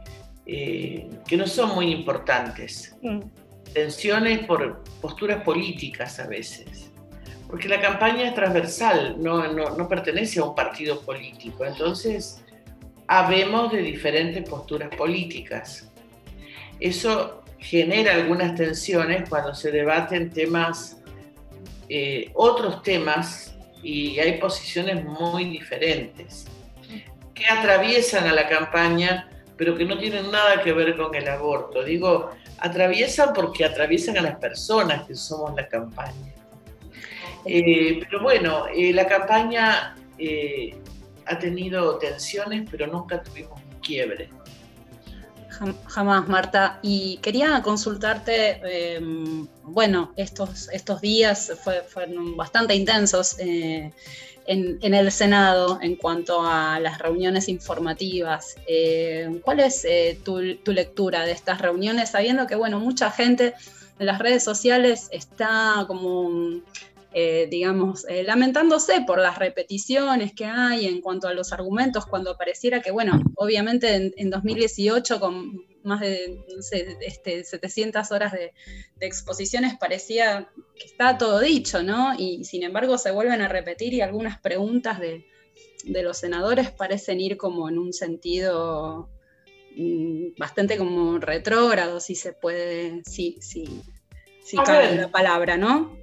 que 0.47 1.37
no 1.39 1.47
son 1.47 1.75
muy 1.75 1.91
importantes. 1.91 2.95
Mm. 3.01 3.21
Tensiones 3.73 4.47
por 4.47 4.85
posturas 5.01 5.43
políticas 5.43 6.21
a 6.21 6.27
veces 6.27 6.91
porque 7.55 7.69
la 7.69 7.81
campaña 7.81 8.27
es 8.27 8.35
transversal, 8.35 9.15
no, 9.23 9.53
no, 9.53 9.77
no, 9.77 9.89
pertenece 9.89 10.41
a 10.41 10.45
un 10.45 10.57
partido 10.57 11.01
político. 11.03 11.65
Entonces, 11.65 12.45
habemos 13.07 13.71
de 13.71 13.79
diferentes 13.83 14.49
posturas 14.49 14.93
políticas. 14.97 15.89
Eso 16.81 17.45
genera 17.59 18.15
algunas 18.15 18.57
tensiones 18.57 19.29
cuando 19.29 19.55
se 19.55 19.71
debaten 19.71 20.31
temas, 20.31 21.01
eh, 21.88 22.31
otros 22.35 22.83
temas, 22.83 23.55
y 23.83 24.19
hay 24.19 24.38
posiciones 24.38 25.05
muy 25.05 25.45
diferentes 25.45 26.47
que 27.35 27.45
atraviesan 27.47 28.26
a 28.26 28.33
la 28.33 28.49
campaña, 28.49 29.29
pero 29.57 29.76
que 29.76 29.85
no 29.85 29.99
tienen 29.99 30.31
nada 30.31 30.62
que 30.62 30.73
ver 30.73 30.97
con 30.97 31.14
el 31.14 31.29
aborto. 31.29 31.85
Digo, 31.85 32.31
atraviesan 32.59 33.33
porque 33.35 33.64
atraviesan 33.64 34.17
a 34.19 34.23
las 34.23 34.37
personas 34.37 35.07
que 35.07 35.14
somos 35.14 35.55
la 35.55 35.69
campaña. 35.69 36.33
Eh, 37.45 38.00
pero 38.00 38.23
bueno, 38.23 38.67
eh, 38.75 38.93
la 38.93 39.07
campaña 39.07 39.95
ha 41.26 41.38
tenido 41.38 41.99
tensiones, 41.99 42.67
pero 42.71 42.87
nunca 42.87 43.23
tuvimos 43.23 43.61
un 43.61 43.81
quiebre. 43.81 44.31
Jamás, 45.87 46.29
Marta. 46.29 46.79
Y 46.83 47.19
quería 47.19 47.63
consultarte, 47.63 48.97
em, 48.97 49.47
bueno, 49.63 50.13
estos, 50.17 50.69
estos 50.73 51.01
días 51.01 51.53
fueron 51.89 52.37
bastante 52.37 52.75
intensos 52.75 53.37
eh, 53.39 53.93
en, 54.47 54.95
el 54.95 55.11
Senado 55.13 55.79
en 55.81 55.97
cuanto 55.97 56.43
a 56.43 56.79
las 56.81 56.99
reuniones 56.99 57.49
informativas. 57.49 58.57
Eh, 58.67 59.41
¿Cuál 59.45 59.61
es 59.61 59.85
eh, 59.85 60.19
tu, 60.25 60.39
lectura 60.73 61.25
de 61.25 61.33
estas 61.33 61.61
reuniones, 61.61 62.11
sabiendo 62.11 62.47
que, 62.47 62.57
bueno, 62.57 62.81
mucha 62.81 63.11
gente 63.11 63.55
en 63.99 64.07
las 64.07 64.19
redes 64.19 64.43
sociales 64.43 65.09
está 65.13 65.85
como 65.87 66.61
eh, 67.16 67.47
digamos, 67.49 68.04
eh, 68.09 68.25
lamentándose 68.25 69.02
por 69.06 69.21
las 69.21 69.38
repeticiones 69.38 70.33
que 70.35 70.47
hay 70.47 70.87
en 70.87 71.00
cuanto 71.00 71.28
a 71.28 71.33
los 71.33 71.52
argumentos, 71.52 72.06
cuando 72.06 72.37
pareciera 72.37 72.83
que, 72.83 72.90
bueno, 72.90 73.23
obviamente 73.37 74.12
en, 74.16 74.30
2018 74.30 75.21
con 75.21 75.64
más 75.85 76.00
de 76.00 76.44
no 76.56 76.61
sé, 76.61 76.99
este, 77.02 77.44
700 77.44 78.11
horas 78.11 78.33
de, 78.33 78.52
exposiciones 78.99 79.76
parecía 79.78 80.49
que 80.75 80.87
está 80.87 81.16
todo 81.16 81.38
dicho, 81.38 81.85
¿no? 81.85 82.18
Y 82.18 82.42
sin 82.42 82.64
embargo 82.64 82.99
se 82.99 83.12
vuelven 83.12 83.42
a 83.42 83.49
repetir 83.49 83.94
y 83.94 84.00
algunas 84.00 84.40
preguntas 84.40 84.99
de, 84.99 85.25
los 85.85 86.18
senadores 86.18 86.73
parecen 86.73 87.21
ir 87.21 87.37
como 87.37 87.68
en 87.68 87.78
un 87.78 87.92
sentido 87.92 89.09
mm, 89.76 90.30
bastante 90.37 90.76
como 90.78 91.18
retrógrado, 91.18 92.00
si 92.00 92.16
se 92.16 92.33
puede, 92.33 93.02
si, 93.04 93.38
si, 93.40 93.83
si 94.42 94.56
cabe 94.56 94.97
la 94.97 95.12
palabra, 95.12 95.56
¿no? 95.56 95.97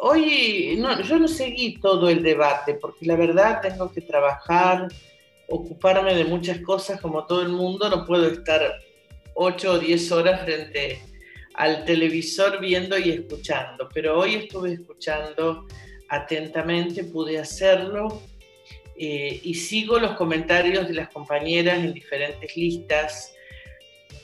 Hoy 0.00 0.76
no, 0.78 1.00
yo 1.02 1.18
no 1.18 1.26
seguí 1.26 1.78
todo 1.80 2.08
el 2.08 2.22
debate 2.22 2.74
porque 2.74 3.04
la 3.04 3.16
verdad 3.16 3.60
tengo 3.60 3.90
que 3.92 4.00
trabajar, 4.00 4.86
ocuparme 5.48 6.14
de 6.14 6.24
muchas 6.24 6.60
cosas 6.60 7.00
como 7.00 7.26
todo 7.26 7.42
el 7.42 7.48
mundo, 7.48 7.88
no 7.88 8.06
puedo 8.06 8.28
estar 8.28 8.78
8 9.34 9.72
o 9.72 9.78
10 9.78 10.12
horas 10.12 10.42
frente 10.42 11.00
al 11.54 11.84
televisor 11.84 12.60
viendo 12.60 12.96
y 12.96 13.10
escuchando, 13.10 13.88
pero 13.92 14.20
hoy 14.20 14.36
estuve 14.36 14.74
escuchando 14.74 15.66
atentamente, 16.08 17.02
pude 17.02 17.38
hacerlo 17.38 18.22
eh, 18.96 19.40
y 19.42 19.54
sigo 19.54 19.98
los 19.98 20.12
comentarios 20.12 20.86
de 20.86 20.94
las 20.94 21.08
compañeras 21.08 21.78
en 21.78 21.92
diferentes 21.92 22.56
listas 22.56 23.34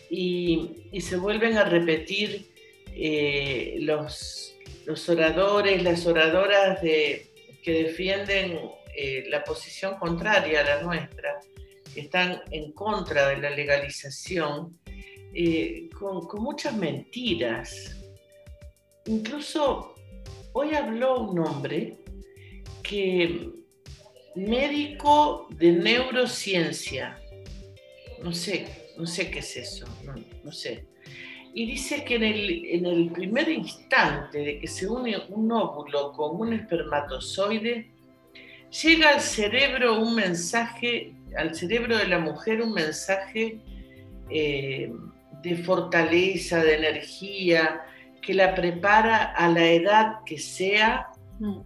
y, 0.09 0.71
se 1.01 1.17
vuelven 1.17 1.59
a 1.59 1.65
repetir 1.65 2.47
eh, 2.95 3.79
los 3.81 4.54
los 4.87 5.09
oradores, 5.09 5.83
las 5.83 6.07
oradoras 6.07 6.81
que 6.81 7.31
defienden 7.65 8.59
eh, 8.97 9.25
la 9.29 9.43
posición 9.43 9.97
contraria 9.97 10.61
a 10.61 10.65
la 10.65 10.83
nuestra, 10.83 11.41
que 11.93 12.03
están 12.03 12.43
en 12.53 12.71
contra 12.73 13.29
de 13.29 13.39
la 13.39 13.51
legalización, 13.51 14.79
eh, 15.35 15.89
con, 15.99 16.29
muchas 16.41 16.77
mentiras. 16.77 17.97
Incluso 19.07 19.97
hoy 20.53 20.75
habló 20.75 21.23
un 21.23 21.41
hombre 21.41 21.99
que 22.85 23.51
médico 24.37 25.49
de 25.51 25.73
neurociencia, 25.73 27.21
no 28.23 28.33
sé, 28.33 28.93
no 28.97 29.07
sé 29.07 29.29
qué 29.29 29.41
es 29.41 29.57
eso, 29.57 29.87
no 30.45 30.53
sé, 30.53 30.87
y 31.55 31.67
dice 31.67 32.05
que 32.05 32.17
en 32.17 32.25
el, 32.25 32.65
en 32.67 32.87
el 32.87 33.11
primer 33.13 33.49
instante 33.49 34.39
de 34.39 34.59
que 34.59 34.67
se 34.67 34.89
une 34.89 35.17
un 35.29 35.53
óvulo 35.53 36.13
con 36.13 36.41
un 36.41 36.53
espermatozoide, 36.53 37.93
llega 38.83 39.11
al 39.11 39.21
cerebro 39.21 40.01
un 40.01 40.17
mensaje, 40.17 41.15
al 41.39 41.55
cerebro 41.55 41.97
de 41.97 42.09
la 42.09 42.19
mujer 42.19 42.61
un 42.61 42.73
mensaje 42.73 43.61
eh, 44.31 44.93
de 45.43 45.57
fortaleza, 45.59 46.63
de 46.65 46.75
energía, 46.75 47.83
que 48.21 48.35
la 48.35 48.53
prepara 48.53 49.33
a 49.33 49.49
la 49.49 49.65
edad 49.65 50.25
que 50.27 50.39
sea, 50.39 51.07
mm. 51.39 51.61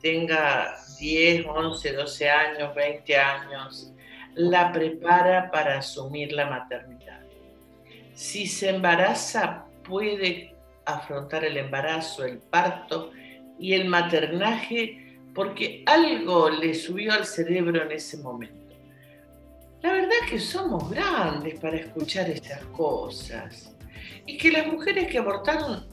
tenga 0.00 0.74
10, 0.98 1.44
11, 1.46 1.92
12 1.92 2.30
años, 2.30 2.74
20 2.74 3.16
años, 3.16 3.92
la 4.34 4.72
prepara 4.72 5.50
para 5.50 5.78
asumir 5.78 6.32
la 6.32 6.46
maternidad 6.46 7.27
si 8.18 8.48
se 8.48 8.70
embaraza, 8.70 9.66
puede 9.84 10.52
afrontar 10.84 11.44
el 11.44 11.56
embarazo, 11.56 12.24
el 12.24 12.38
parto 12.38 13.12
y 13.60 13.74
el 13.74 13.86
maternaje 13.86 15.20
porque 15.32 15.84
algo 15.86 16.50
le 16.50 16.74
subió 16.74 17.12
al 17.12 17.24
cerebro 17.24 17.80
en 17.80 17.92
ese 17.92 18.16
momento. 18.16 18.74
La 19.82 19.92
verdad 19.92 20.10
es 20.24 20.30
que 20.32 20.40
somos 20.40 20.90
grandes 20.90 21.60
para 21.60 21.76
escuchar 21.76 22.28
estas 22.28 22.60
cosas 22.76 23.76
y 24.26 24.36
que 24.36 24.50
las 24.50 24.66
mujeres 24.66 25.06
que 25.06 25.18
abortaron 25.18 25.86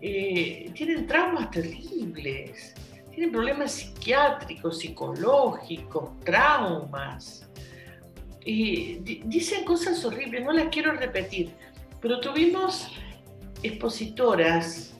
eh, 0.00 0.70
tienen 0.76 1.08
traumas 1.08 1.50
terribles, 1.50 2.72
tienen 3.10 3.32
problemas 3.32 3.72
psiquiátricos, 3.72 4.78
psicológicos, 4.78 6.20
traumas. 6.20 7.48
Y 8.44 8.96
dicen 9.24 9.64
cosas 9.64 10.04
horribles, 10.04 10.44
no 10.44 10.52
las 10.52 10.68
quiero 10.68 10.92
repetir, 10.92 11.50
pero 12.00 12.20
tuvimos 12.20 12.90
expositoras, 13.62 14.94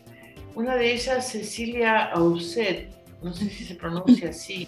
una 0.55 0.77
de 0.77 0.95
ellas 0.95 1.31
Cecilia 1.31 2.05
Auset, 2.05 2.91
no 3.23 3.35
sé 3.35 3.51
si 3.51 3.65
se 3.65 3.75
pronuncia 3.75 4.31
así, 4.31 4.67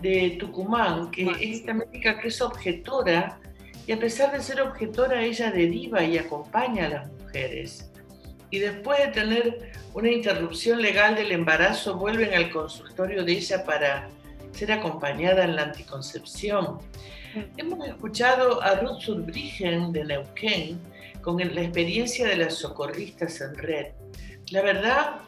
de 0.00 0.36
Tucumán, 0.38 1.10
que 1.10 1.30
es 1.30 1.60
esta 1.60 1.74
médica 1.74 2.20
que 2.20 2.28
es 2.28 2.40
objetora, 2.40 3.40
y 3.86 3.92
a 3.92 3.98
pesar 3.98 4.32
de 4.32 4.40
ser 4.40 4.60
objetora, 4.60 5.22
ella 5.22 5.50
deriva 5.50 6.04
y 6.04 6.18
acompaña 6.18 6.86
a 6.86 6.88
las 6.88 7.12
mujeres. 7.12 7.90
Y 8.50 8.58
después 8.58 8.98
de 9.00 9.08
tener 9.08 9.72
una 9.94 10.10
interrupción 10.10 10.80
legal 10.80 11.16
del 11.16 11.32
embarazo, 11.32 11.96
vuelven 11.96 12.34
al 12.34 12.50
consultorio 12.50 13.24
de 13.24 13.32
ella 13.32 13.64
para 13.64 14.08
ser 14.52 14.70
acompañada 14.72 15.44
en 15.44 15.56
la 15.56 15.62
anticoncepción. 15.62 16.78
Hemos 17.56 17.88
escuchado 17.88 18.60
a 18.60 18.74
Ruth 18.74 19.00
Surbrigen 19.00 19.90
de 19.90 20.04
Neuquén, 20.04 20.78
con 21.22 21.38
la 21.38 21.62
experiencia 21.62 22.26
de 22.26 22.36
las 22.36 22.56
socorristas 22.56 23.40
en 23.40 23.54
red. 23.54 23.86
La 24.50 24.60
verdad, 24.60 25.22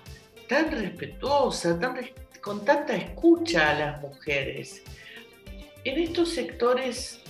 tan 0.47 0.71
respetuosa, 0.71 1.79
con 2.43 2.63
tanta 2.63 2.95
escucha 2.95 3.71
a 3.71 3.79
las 3.79 4.03
mujeres. 4.03 4.83
En 5.85 5.99
estos 5.99 6.31
sectores, 6.31 7.23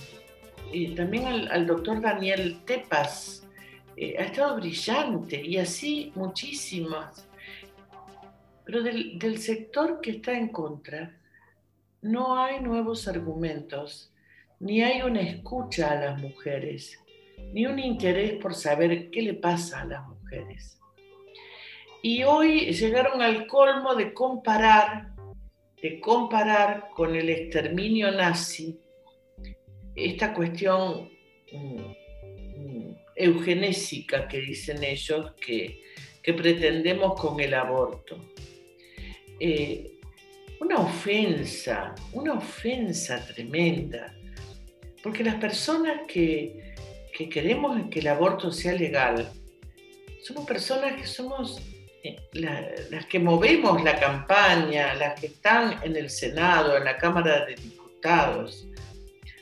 eh, 0.73 0.93
también 0.93 1.25
al, 1.25 1.65
doctor 1.67 2.01
Daniel 2.01 2.59
Tepas, 2.65 3.47
eh, 3.95 4.15
ha 4.19 4.23
estado 4.23 4.57
brillante 4.57 5.41
y 5.41 5.57
así 5.57 6.11
muchísimas. 6.15 7.25
Pero 8.65 8.83
del, 8.83 9.17
del 9.19 9.37
sector 9.37 10.01
que 10.01 10.11
está 10.11 10.33
en 10.33 10.49
contra, 10.49 11.17
no 12.01 12.37
hay 12.37 12.59
nuevos 12.59 13.07
argumentos, 13.07 14.11
ni 14.59 14.81
hay 14.81 15.01
una 15.01 15.21
escucha 15.21 15.91
a 15.91 15.95
las 15.95 16.21
mujeres 16.21 16.99
ni 17.53 17.65
un 17.65 17.79
interés 17.79 18.33
por 18.33 18.53
saber 18.53 19.09
qué 19.11 19.21
le 19.21 19.33
pasa 19.33 19.81
a 19.81 19.85
las 19.85 20.07
mujeres. 20.07 20.79
Y 22.01 22.23
hoy 22.23 22.71
llegaron 22.71 23.21
al 23.21 23.47
colmo 23.47 23.95
de 23.95 24.13
comparar, 24.13 25.13
de 25.81 25.99
comparar 25.99 26.89
con 26.93 27.15
el 27.15 27.29
exterminio 27.29 28.11
nazi 28.11 28.79
esta 29.95 30.33
cuestión 30.33 31.09
mm, 31.51 32.91
eugenésica 33.15 34.27
que 34.27 34.39
dicen 34.39 34.83
ellos 34.83 35.33
que, 35.39 35.83
pretendemos 36.21 37.19
con 37.19 37.39
el 37.39 37.53
aborto. 37.53 38.17
Eh, 39.39 39.99
una 40.59 40.77
ofensa, 40.77 41.93
una 42.13 42.33
ofensa 42.33 43.23
tremenda, 43.27 44.14
porque 45.05 45.23
las 45.23 45.35
personas 45.35 46.01
que, 46.07 46.73
que 47.15 47.29
queremos 47.29 47.79
que 47.91 47.99
el 47.99 48.07
aborto 48.07 48.51
sea 48.51 48.73
legal, 48.73 49.31
somos 50.23 50.47
personas 50.47 50.99
que 50.99 51.05
somos 51.05 51.61
eh, 52.03 52.17
las 52.33 53.05
que 53.05 53.19
movemos 53.19 53.83
la 53.83 53.99
campaña, 53.99 54.95
las 54.95 55.19
que 55.19 55.27
están 55.27 55.77
en 55.83 55.95
el 55.95 56.09
Senado, 56.09 56.75
en 56.75 56.85
la 56.85 56.97
Cámara 56.97 57.45
de 57.45 57.53
Diputados. 57.53 58.67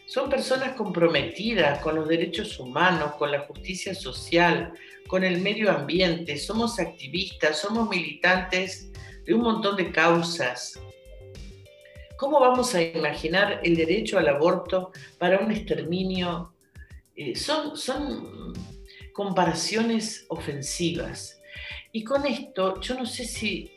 Son 0.05 0.29
personas 0.29 0.73
comprometidas 0.73 1.79
con 1.79 1.95
los 1.95 2.09
derechos 2.09 2.59
humanos, 2.59 3.15
con 3.15 3.31
la 3.31 3.39
justicia 3.39 3.95
social, 3.95 4.73
con 5.07 5.23
el 5.23 5.39
medio 5.39 5.71
ambiente. 5.71 6.35
Somos 6.35 6.77
activistas, 6.77 7.57
somos 7.59 7.87
militantes 7.87 8.91
de 9.25 9.33
un 9.33 9.43
montón 9.43 9.77
de 9.77 9.93
causas. 9.93 10.77
¿Cómo 12.17 12.39
vamos 12.39 12.73
a 12.75 12.81
imaginar 12.81 13.59
el 13.63 13.75
derecho 13.75 14.17
al 14.17 14.27
aborto 14.27 14.91
para 15.17 15.39
un 15.39 15.51
exterminio 15.51 16.53
eh, 17.15 17.35
son, 17.35 17.77
son 17.77 18.53
comparaciones 19.13 20.25
ofensivas. 20.29 21.39
Y 21.91 22.03
con 22.03 22.25
esto, 22.25 22.81
yo 22.81 22.95
no 22.95 23.05
sé 23.05 23.25
si, 23.25 23.71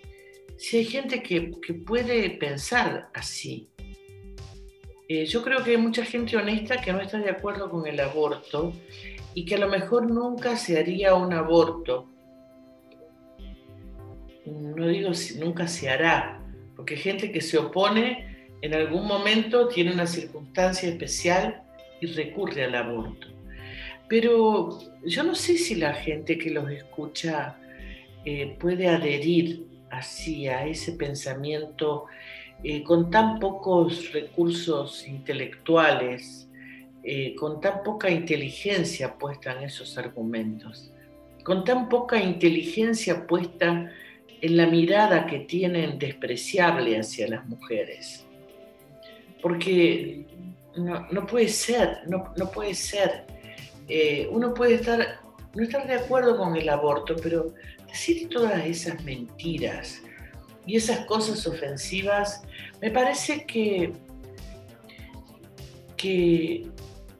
si 0.57 0.79
hay 0.79 0.85
gente 0.87 1.23
que, 1.23 1.53
puede 1.87 2.31
pensar 2.31 3.11
así. 3.13 3.69
Eh, 5.09 5.27
yo 5.27 5.43
creo 5.43 5.63
que 5.63 5.73
hay 5.73 5.77
mucha 5.77 6.05
gente 6.05 6.37
honesta 6.37 6.81
que 6.81 6.93
no 6.93 7.01
está 7.01 7.19
de 7.19 7.31
acuerdo 7.31 7.71
con 7.71 7.87
el 7.87 8.01
aborto 8.01 8.73
y 9.35 9.45
que 9.45 9.55
a 9.55 9.59
lo 9.59 9.69
mejor 9.69 10.11
nunca 10.11 10.57
se 10.57 10.79
haría 10.79 11.15
un 11.15 11.33
aborto. 11.33 12.09
No 14.47 14.89
digo 14.89 15.13
si 15.13 15.39
nunca 15.39 15.69
se 15.69 15.91
hará, 15.91 16.36
porque 16.87 17.03
gente 17.03 17.33
que 17.33 17.41
se 17.41 17.59
opone 17.59 18.37
en 18.63 18.73
algún 18.73 19.09
momento 19.09 19.67
tiene 19.67 19.93
una 19.93 20.07
circunstancia 20.07 20.89
especial 20.89 21.61
y 22.01 22.07
recurre 22.07 22.63
al 22.63 22.77
aborto. 22.77 23.27
Pero 24.09 24.79
yo 25.05 25.25
no 25.25 25.35
sé 25.35 25.59
si 25.59 25.75
la 25.75 25.95
gente 25.95 26.39
que 26.39 26.51
los 26.51 26.71
escucha 26.71 27.57
eh, 28.25 28.57
puede 28.61 28.87
adherir 28.87 29.67
así 29.91 30.47
a 30.47 30.65
ese 30.65 30.93
pensamiento 30.93 32.05
eh, 32.63 32.85
con 32.85 33.11
tan 33.11 33.41
pocos 33.41 34.13
recursos 34.13 35.09
intelectuales, 35.09 36.49
eh, 37.03 37.35
con 37.35 37.61
tan 37.61 37.83
poca 37.83 38.09
inteligencia 38.09 39.19
puesta 39.19 39.59
en 39.59 39.65
esos 39.65 39.99
argumentos, 39.99 40.93
con 41.43 41.65
tan 41.65 41.89
poca 41.89 42.23
inteligencia 42.23 43.27
puesta 43.27 43.67
en 43.69 44.06
la 44.43 44.67
mirada 44.67 45.27
que 45.27 45.41
tienen 45.41 45.99
despreciable 45.99 46.99
hacia 46.99 47.29
las 47.29 47.47
mujeres. 47.47 48.27
Porque 49.43 50.27
no, 50.77 51.27
puede 51.27 51.49
ser, 51.49 51.99
no, 52.09 52.51
puede 52.51 52.75
ser. 52.75 53.25
Eh, 53.89 54.29
uno 54.31 54.53
puede 54.53 54.75
estar, 54.75 55.21
no 55.55 55.63
estar 55.63 55.87
de 55.87 55.95
acuerdo 55.95 56.37
con 56.37 56.57
el 56.57 56.69
aborto, 56.69 57.17
pero 57.23 57.55
decir 57.87 58.29
todas 58.29 58.65
esas 58.67 59.03
mentiras 59.05 60.03
y 60.67 60.77
esas 60.77 61.07
cosas 61.07 61.47
ofensivas, 61.47 62.43
me 62.83 62.91
parece 62.91 63.47
que, 63.47 63.93
que 65.97 66.67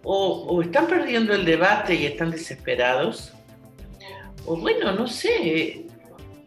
o, 0.03 0.61
están 0.63 0.87
perdiendo 0.87 1.35
el 1.35 1.45
debate 1.45 1.95
y 1.95 2.07
están 2.07 2.31
desesperados, 2.31 3.33
o 4.45 4.57
bueno, 4.57 4.93
no 4.93 5.07
sé, 5.09 5.87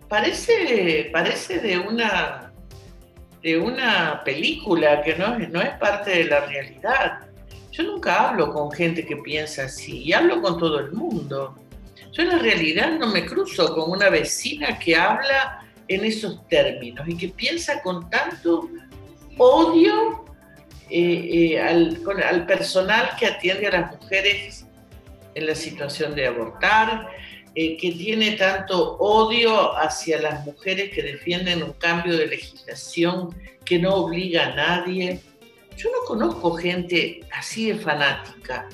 parece, 0.10 1.10
parece 1.14 1.60
de 1.60 1.78
una 1.78 2.50
de 3.42 3.58
una 3.58 4.22
película 4.26 5.02
que 5.02 5.16
no, 5.16 5.40
no 5.40 5.62
es 5.62 5.70
parte 5.78 6.12
de 6.12 6.24
la 6.26 6.42
realidad. 6.42 7.20
Yo 7.72 7.84
nunca 7.84 8.30
hablo 8.30 8.52
con 8.52 8.72
gente 8.72 9.06
que 9.06 9.16
piensa 9.16 9.64
así 9.64 10.04
y 10.04 10.14
hablo 10.14 10.42
con 10.42 10.60
todo 10.60 10.80
el 10.80 10.92
mundo. 10.92 11.56
Yo 12.12 12.24
en 12.24 12.30
la 12.30 12.40
realidad 12.40 12.98
no 13.00 13.08
me 13.08 13.26
cruzo 13.26 13.74
con 13.74 13.92
una 13.92 14.10
vecina 14.10 14.78
que 14.78 14.96
habla 14.96 15.66
en 15.88 16.04
esos 16.04 16.46
términos 16.50 17.08
y 17.08 17.16
que 17.16 17.30
piensa 17.30 17.82
con 17.82 18.10
tanto 18.10 18.70
odio 19.38 20.26
eh, 20.90 21.54
eh, 21.54 21.62
al, 21.62 21.98
al 22.28 22.46
personal 22.46 23.12
que 23.18 23.28
atiende 23.28 23.68
a 23.68 23.72
las 23.72 23.92
mujeres 23.96 24.66
en 25.36 25.46
la 25.48 25.56
situación 25.56 26.16
de 26.16 26.28
abortar, 26.28 27.08
eh, 27.56 27.78
que 27.78 27.92
tiene 27.92 28.34
tanto 28.34 28.98
odio 28.98 29.76
hacia 29.78 30.22
las 30.22 30.46
mujeres 30.46 30.92
que 30.92 31.02
defienden 31.02 31.64
un 31.64 31.74
cambio 31.74 32.18
de 32.18 32.28
legislación 32.28 33.36
que 33.66 33.80
no 33.80 33.96
obliga 33.96 34.48
a 34.48 34.56
nadie. 34.56 35.20
Yo 35.76 35.90
no 35.92 36.06
conozco 36.06 36.54
gente 36.54 37.22
así 37.32 37.72
de 37.72 37.80
fanática. 37.80 38.68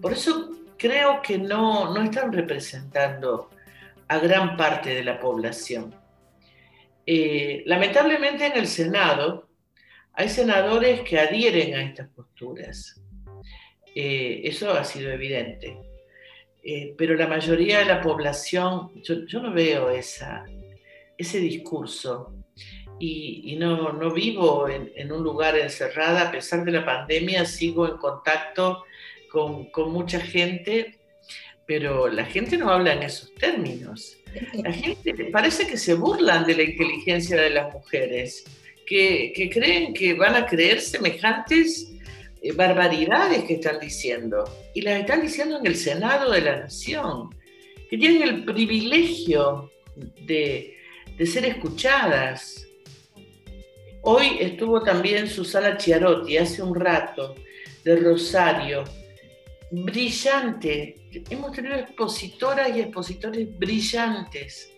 Por 0.00 0.12
eso 0.12 0.50
creo 0.76 1.22
que 1.22 1.38
no, 1.38 1.94
no 1.94 2.02
están 2.02 2.32
representando 2.32 3.50
a 4.08 4.18
gran 4.18 4.56
parte 4.56 4.94
de 4.94 5.04
la 5.04 5.18
población. 5.18 5.94
Eh, 7.06 7.62
lamentablemente 7.66 8.46
en 8.46 8.56
el 8.56 8.66
Senado 8.66 9.48
hay 10.12 10.28
senadores 10.28 11.00
que 11.02 11.18
adhieren 11.18 11.74
a 11.74 11.82
estas 11.82 12.08
posturas. 12.08 13.00
Eh, 13.94 14.42
eso 14.44 14.72
ha 14.72 14.84
sido 14.84 15.10
evidente. 15.10 15.93
Eh, 16.66 16.94
pero 16.96 17.14
la 17.14 17.26
mayoría 17.26 17.80
de 17.80 17.84
la 17.84 18.00
población, 18.00 18.90
yo, 19.02 19.42
no 19.42 19.52
veo 19.52 19.90
esa, 19.90 20.46
ese 21.18 21.38
discurso 21.38 22.32
y, 22.98 23.54
no, 23.58 23.92
no, 23.92 24.10
vivo 24.10 24.66
en, 24.68 25.12
un 25.12 25.22
lugar 25.22 25.58
encerrada, 25.58 26.28
a 26.28 26.30
pesar 26.30 26.64
de 26.64 26.72
la 26.72 26.86
pandemia, 26.86 27.44
sigo 27.44 27.86
en 27.86 27.98
contacto 27.98 28.84
con, 29.30 29.66
con, 29.66 29.92
mucha 29.92 30.20
gente, 30.20 30.96
pero 31.66 32.08
la 32.08 32.24
gente 32.24 32.56
no 32.56 32.70
habla 32.70 32.94
en 32.94 33.02
esos 33.02 33.34
términos. 33.34 34.16
La 34.54 34.72
gente 34.72 35.12
parece 35.30 35.66
que 35.66 35.76
se 35.76 35.92
burlan 35.92 36.46
de 36.46 36.56
la 36.56 36.62
inteligencia 36.62 37.36
de 37.42 37.50
las 37.50 37.74
mujeres, 37.74 38.42
que, 38.86 39.34
que 39.36 39.50
creen 39.50 39.92
que 39.92 40.14
van 40.14 40.34
a 40.34 40.46
creer 40.46 40.80
semejantes 40.80 41.93
barbaridades 42.52 43.44
que 43.44 43.54
están 43.54 43.80
diciendo. 43.80 44.44
Y 44.74 44.82
las 44.82 45.00
están 45.00 45.22
diciendo 45.22 45.58
en 45.58 45.66
el 45.66 45.76
Senado 45.76 46.30
de 46.30 46.40
la 46.40 46.56
Nación, 46.60 47.30
que 47.88 47.96
tienen 47.96 48.22
el 48.22 48.44
privilegio 48.44 49.70
de, 50.26 50.76
ser 51.24 51.46
escuchadas. 51.46 52.66
Hoy 54.02 54.38
estuvo 54.40 54.82
también 54.82 55.28
Susana 55.28 55.76
Chiarotti 55.76 56.36
hace 56.36 56.62
un 56.62 56.74
rato 56.74 57.34
de 57.84 57.96
Rosario, 57.96 58.84
brillante. 59.70 60.96
Hemos 61.30 61.52
tenido 61.52 61.76
expositoras 61.76 62.76
y 62.76 62.80
expositores 62.80 63.58
brillantes. 63.58 64.70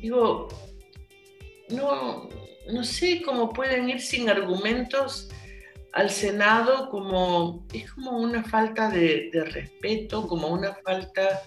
Digo, 0.00 0.48
no, 1.70 2.28
no 2.72 2.84
sé 2.84 3.20
cómo 3.22 3.52
pueden 3.52 3.90
ir 3.90 4.00
sin 4.00 4.30
argumentos 4.30 5.28
al 5.98 6.10
Senado 6.10 6.90
como 6.90 7.66
es 7.72 7.90
como 7.90 8.18
una 8.18 8.44
falta 8.44 8.88
de, 8.88 9.30
respeto, 9.52 10.28
como 10.28 10.46
una 10.46 10.72
falta, 10.72 11.42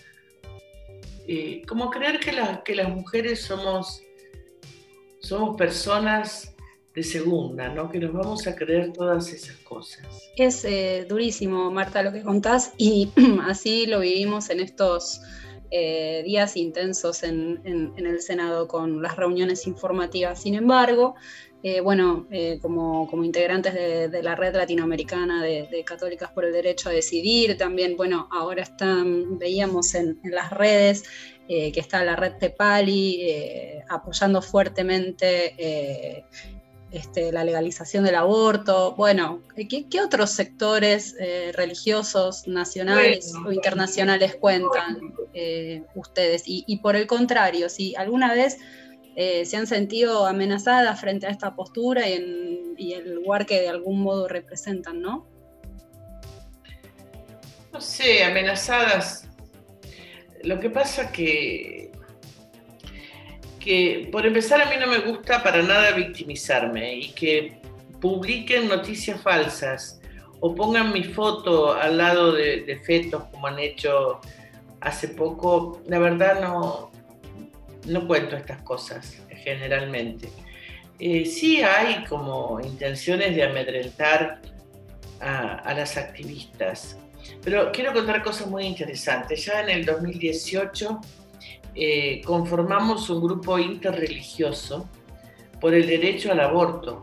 eh, 1.25 1.61
como 1.65 1.89
creer 1.89 2.19
que, 2.19 2.33
que 2.65 2.75
las 2.75 2.89
mujeres 2.89 3.43
somos, 3.43 4.03
somos 5.21 5.55
personas 5.55 6.53
de 6.93 7.01
segunda, 7.01 7.69
¿no? 7.69 7.89
Que 7.89 7.99
nos 7.99 8.11
vamos 8.11 8.45
a 8.45 8.53
creer 8.53 8.91
todas 8.91 9.31
esas 9.31 9.55
cosas. 9.59 10.05
Es 10.35 10.65
eh, 10.65 11.05
durísimo, 11.07 11.71
Marta, 11.71 12.03
lo 12.03 12.11
que 12.11 12.21
contás, 12.21 12.73
y 12.77 13.09
así 13.47 13.85
lo 13.85 14.01
vivimos 14.01 14.49
en 14.49 14.59
estos 14.59 15.21
eh, 15.73 16.23
días 16.25 16.57
intensos 16.57 17.23
en, 17.23 17.93
el 17.95 18.21
Senado 18.21 18.67
con 18.67 19.01
las 19.01 19.15
reuniones 19.15 19.65
informativas. 19.65 20.41
Sin 20.41 20.55
embargo, 20.55 21.15
eh, 21.63 21.81
bueno, 21.81 22.27
eh, 22.31 22.59
como, 22.61 23.07
integrantes 23.23 23.73
de, 23.73 24.23
la 24.23 24.35
red 24.35 24.55
latinoamericana 24.55 25.43
de, 25.43 25.83
Católicas 25.85 26.31
por 26.31 26.45
el 26.45 26.53
Derecho 26.53 26.89
a 26.89 26.91
Decidir, 26.91 27.57
también, 27.57 27.95
bueno, 27.97 28.27
ahora 28.31 28.63
están, 28.63 29.37
veíamos 29.37 29.93
en, 29.95 30.19
las 30.23 30.51
redes 30.51 31.03
que 31.47 31.81
está 31.81 32.01
la 32.05 32.15
red 32.15 32.37
Tepali 32.39 33.27
apoyando 33.89 34.41
fuertemente 34.41 36.23
este, 36.91 37.31
la 37.31 37.45
legalización 37.45 38.03
del 38.03 38.15
aborto. 38.15 38.93
Bueno, 38.95 39.41
¿qué, 39.55 40.01
otros 40.01 40.31
sectores 40.31 41.15
eh, 41.19 41.53
religiosos 41.55 42.47
nacionales 42.47 43.33
o 43.45 43.51
internacionales 43.53 44.35
cuentan 44.35 45.13
eh, 45.33 45.83
ustedes? 45.95 46.43
Y, 46.45 46.77
por 46.79 46.97
el 46.97 47.07
contrario, 47.07 47.69
si 47.69 47.95
alguna 47.95 48.33
vez 48.33 48.57
eh, 49.15 49.45
se 49.45 49.57
han 49.57 49.67
sentido 49.67 50.25
amenazadas 50.25 50.99
frente 50.99 51.27
a 51.27 51.29
esta 51.29 51.55
postura 51.55 52.07
y, 52.07 52.93
el 52.93 53.13
lugar 53.13 53.45
que 53.45 53.61
de 53.61 53.69
algún 53.69 54.01
modo 54.01 54.27
representan, 54.27 55.01
¿no? 55.01 55.27
No 57.71 57.79
sé, 57.79 58.23
amenazadas. 58.23 59.29
Lo 60.43 60.59
que 60.59 60.69
pasa 60.69 61.11
que 61.11 61.91
que 63.61 64.09
por 64.11 64.25
empezar 64.25 64.61
a 64.61 64.65
mí 64.65 64.75
no 64.79 64.87
me 64.87 64.99
gusta 64.99 65.43
para 65.43 65.61
nada 65.61 65.91
victimizarme 65.91 66.95
y 66.95 67.11
que 67.11 67.61
publiquen 68.01 68.67
noticias 68.67 69.21
falsas 69.21 70.01
o 70.39 70.53
pongan 70.55 70.91
mi 70.91 71.03
foto 71.03 71.73
al 71.73 71.97
lado 71.97 72.33
de, 72.33 72.81
fetos 72.83 73.23
como 73.25 73.47
han 73.47 73.59
hecho 73.59 74.19
hace 74.81 75.09
poco, 75.09 75.81
la 75.85 75.99
verdad 75.99 76.41
no, 76.41 76.90
no 77.87 78.07
cuento 78.07 78.35
estas 78.35 78.61
cosas 78.61 79.17
generalmente. 79.43 80.29
Eh, 80.99 81.25
sí 81.25 81.61
hay 81.61 82.03
como 82.05 82.59
intenciones 82.61 83.35
de 83.35 83.43
amedrentar 83.43 84.41
a, 85.19 85.73
las 85.73 85.97
activistas, 85.97 86.97
pero 87.43 87.71
quiero 87.71 87.93
contar 87.93 88.23
cosas 88.23 88.47
muy 88.47 88.65
interesantes. 88.65 89.45
Ya 89.45 89.61
en 89.61 89.69
el 89.69 89.85
2018 89.85 91.01
eh, 91.75 92.21
conformamos 92.23 93.09
un 93.09 93.21
grupo 93.21 93.57
interreligioso 93.57 94.87
por 95.59 95.73
el 95.73 95.87
derecho 95.87 96.31
al 96.31 96.39
aborto. 96.39 97.01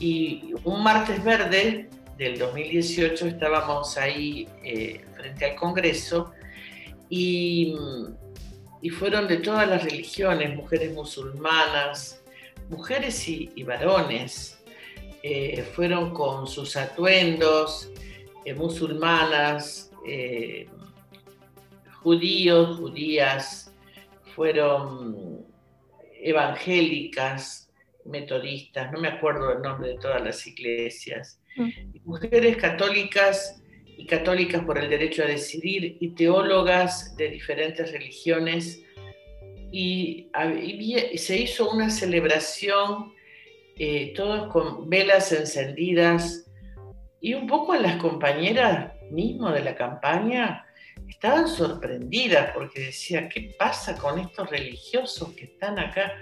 Y 0.00 0.54
un 0.64 0.82
martes 0.82 1.22
verde 1.22 1.88
del 2.18 2.38
2018 2.38 3.26
estábamos 3.26 3.96
ahí 3.98 4.48
eh, 4.62 5.04
frente 5.14 5.44
al 5.44 5.56
Congreso 5.56 6.32
y, 7.08 7.74
fueron 8.90 9.28
de 9.28 9.38
todas 9.38 9.68
las 9.68 9.84
religiones, 9.84 10.54
mujeres 10.54 10.92
musulmanas, 10.92 12.22
mujeres 12.68 13.28
y, 13.28 13.62
varones, 13.62 14.62
eh, 15.22 15.62
fueron 15.74 16.12
con 16.12 16.46
sus 16.46 16.76
atuendos, 16.76 17.90
musulmanas, 18.56 19.90
judíos, 22.02 22.78
judías, 22.78 23.72
fueron 24.34 25.46
evangélicas, 26.20 27.70
metodistas, 28.04 28.92
no 28.92 29.00
me 29.00 29.08
acuerdo 29.08 29.52
el 29.52 29.62
nombre 29.62 29.90
de 29.90 29.98
todas 29.98 30.22
las 30.22 30.46
iglesias, 30.46 31.40
mm. 31.56 31.68
mujeres 32.04 32.56
católicas 32.56 33.62
y 33.96 34.06
católicas 34.06 34.64
por 34.64 34.78
el 34.78 34.90
derecho 34.90 35.22
a 35.22 35.26
decidir 35.26 35.96
y 36.00 36.10
teólogas 36.10 37.16
de 37.16 37.28
diferentes 37.30 37.90
religiones 37.92 38.82
y, 39.70 40.30
se 41.16 41.36
hizo 41.36 41.70
una 41.70 41.90
celebración, 41.90 43.12
eh, 43.76 44.12
todos 44.14 44.52
con 44.52 44.88
velas 44.88 45.32
encendidas 45.32 46.46
y 47.20 47.34
un 47.34 47.46
poco 47.46 47.74
las 47.74 47.96
compañeras 47.96 48.92
mismo 49.10 49.50
de 49.50 49.64
la 49.64 49.74
campaña 49.74 50.64
estaban 51.08 51.48
sorprendidas 51.48 52.52
porque 52.54 52.86
decían, 52.86 53.28
¿qué 53.28 53.54
pasa 53.58 53.96
con 53.96 54.18
estos 54.18 54.48
religiosos 54.48 55.32
que 55.32 55.46
están 55.46 55.78
acá? 55.78 56.12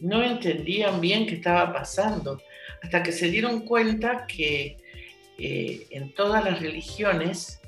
No 0.00 0.22
entendían 0.22 1.00
bien 1.00 1.26
qué 1.26 1.36
estaba 1.36 1.72
pasando, 1.72 2.40
hasta 2.82 3.02
que 3.02 3.12
se 3.12 3.30
dieron 3.30 3.60
cuenta 3.60 4.26
que 4.26 4.78
eh, 5.38 5.86
en 5.90 6.12
todas 6.14 6.44
las 6.44 6.60
religiones 6.60 7.60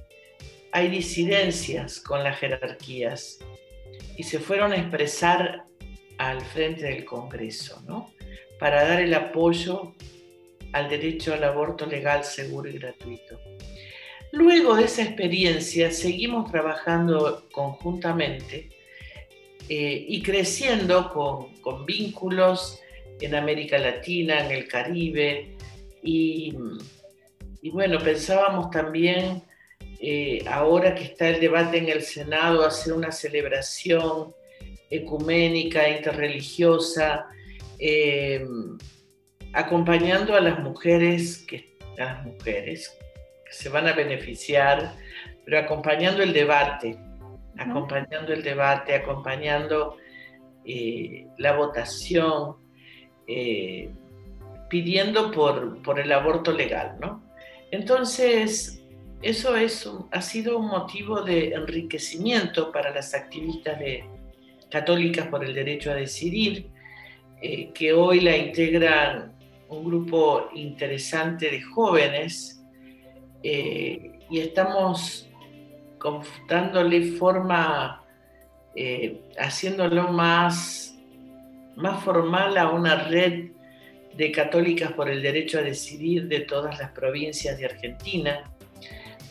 hay 0.73 0.89
disidencias 0.89 2.01
con 2.01 2.23
las 2.23 2.39
jerarquías 2.39 3.39
y 4.17 4.23
se 4.23 4.39
fueron 4.39 4.73
a 4.73 4.77
expresar 4.77 5.65
al 6.19 6.41
frente 6.41 6.83
del 6.85 7.05
Congreso, 7.05 7.83
¿no? 7.87 8.13
Para 8.59 8.87
dar 8.87 9.01
el 9.01 9.15
apoyo 9.15 9.95
al 10.73 10.89
derecho 10.89 11.35
al 11.35 11.45
aborto 11.45 11.87
legal, 11.87 12.25
seguro 12.25 12.69
y 12.69 12.79
gratuito. 12.79 13.41
Luego 14.33 14.77
de 14.77 14.85
esa 14.85 15.03
experiencia 15.03 15.91
seguimos 15.91 16.51
trabajando 16.51 17.49
conjuntamente 17.51 18.69
eh, 19.69 20.05
y 20.09 20.23
creciendo 20.23 21.11
con, 21.11 21.87
vínculos 21.87 22.81
en 23.21 23.35
América 23.35 23.79
Latina, 23.79 24.45
en 24.45 24.51
el 24.53 24.69
Caribe 24.69 25.55
y, 26.03 26.55
bueno, 27.71 27.99
pensábamos 27.99 28.71
también, 28.71 29.43
eh, 30.01 30.45
ahora 30.49 30.95
que 30.95 31.05
está 31.05 31.29
el 31.29 31.41
debate 31.41 31.79
en 31.79 31.89
el 31.89 32.03
Senado, 32.03 32.65
hacer 32.65 32.93
una 32.93 33.11
celebración 33.11 34.33
ecuménica, 34.91 35.89
interreligiosa, 35.89 37.27
eh, 37.79 38.47
acompañando 39.53 40.35
a 40.35 40.41
las 40.41 40.61
mujeres, 40.61 41.45
que, 41.47 41.77
a 41.99 42.05
las 42.05 42.27
mujeres 42.27 42.97
se 43.51 43.69
van 43.69 43.89
a 43.89 43.93
beneficiar, 43.93 44.95
pero 45.45 45.59
acompañando 45.59 46.23
el 46.23 46.33
debate, 46.33 46.97
acompañando 47.59 48.33
el 48.33 48.43
debate, 48.43 48.95
acompañando 48.95 49.97
eh, 50.65 51.27
la 51.39 51.57
votación, 51.57 52.57
pidiendo 54.71 55.31
por, 55.31 55.99
el 55.99 56.13
aborto 56.13 56.53
legal, 56.53 56.97
¿no? 57.01 57.28
Entonces, 57.71 58.83
eso 59.23 59.57
es 59.57 59.89
ha 60.11 60.23
sido 60.23 60.59
un 60.59 60.69
motivo 60.69 61.23
de 61.23 61.53
enriquecimiento 61.53 62.71
para 62.73 62.95
las 62.95 63.15
activistas 63.15 63.79
católicas 64.71 65.27
por 65.29 65.45
el 65.45 65.55
derecho 65.55 65.91
a 65.91 65.95
decidir, 65.95 66.71
eh, 67.41 67.71
que 67.73 67.93
hoy 67.93 68.21
la 68.21 68.37
integran 68.37 69.33
un 69.69 69.85
grupo 69.85 70.49
interesante 70.55 71.51
de 71.51 71.63
jóvenes 71.63 72.65
eh, 73.43 74.19
y 74.31 74.41
estamos 74.41 75.29
dándole 76.49 77.13
forma, 77.13 78.05
eh, 78.75 79.21
haciéndolo 79.39 80.09
más, 80.09 80.97
más 81.77 82.03
formal 82.03 82.57
a 82.57 82.71
una 82.71 83.05
red 83.05 83.51
de 84.19 84.33
católicas 84.33 84.91
por 84.93 85.09
el 85.09 85.23
derecho 85.23 85.61
a 85.61 85.63
decidir 85.63 86.27
de 86.27 86.41
todas 86.41 86.77
las 86.81 86.91
provincias 86.91 87.57
de 87.57 87.67
Argentina, 87.67 88.51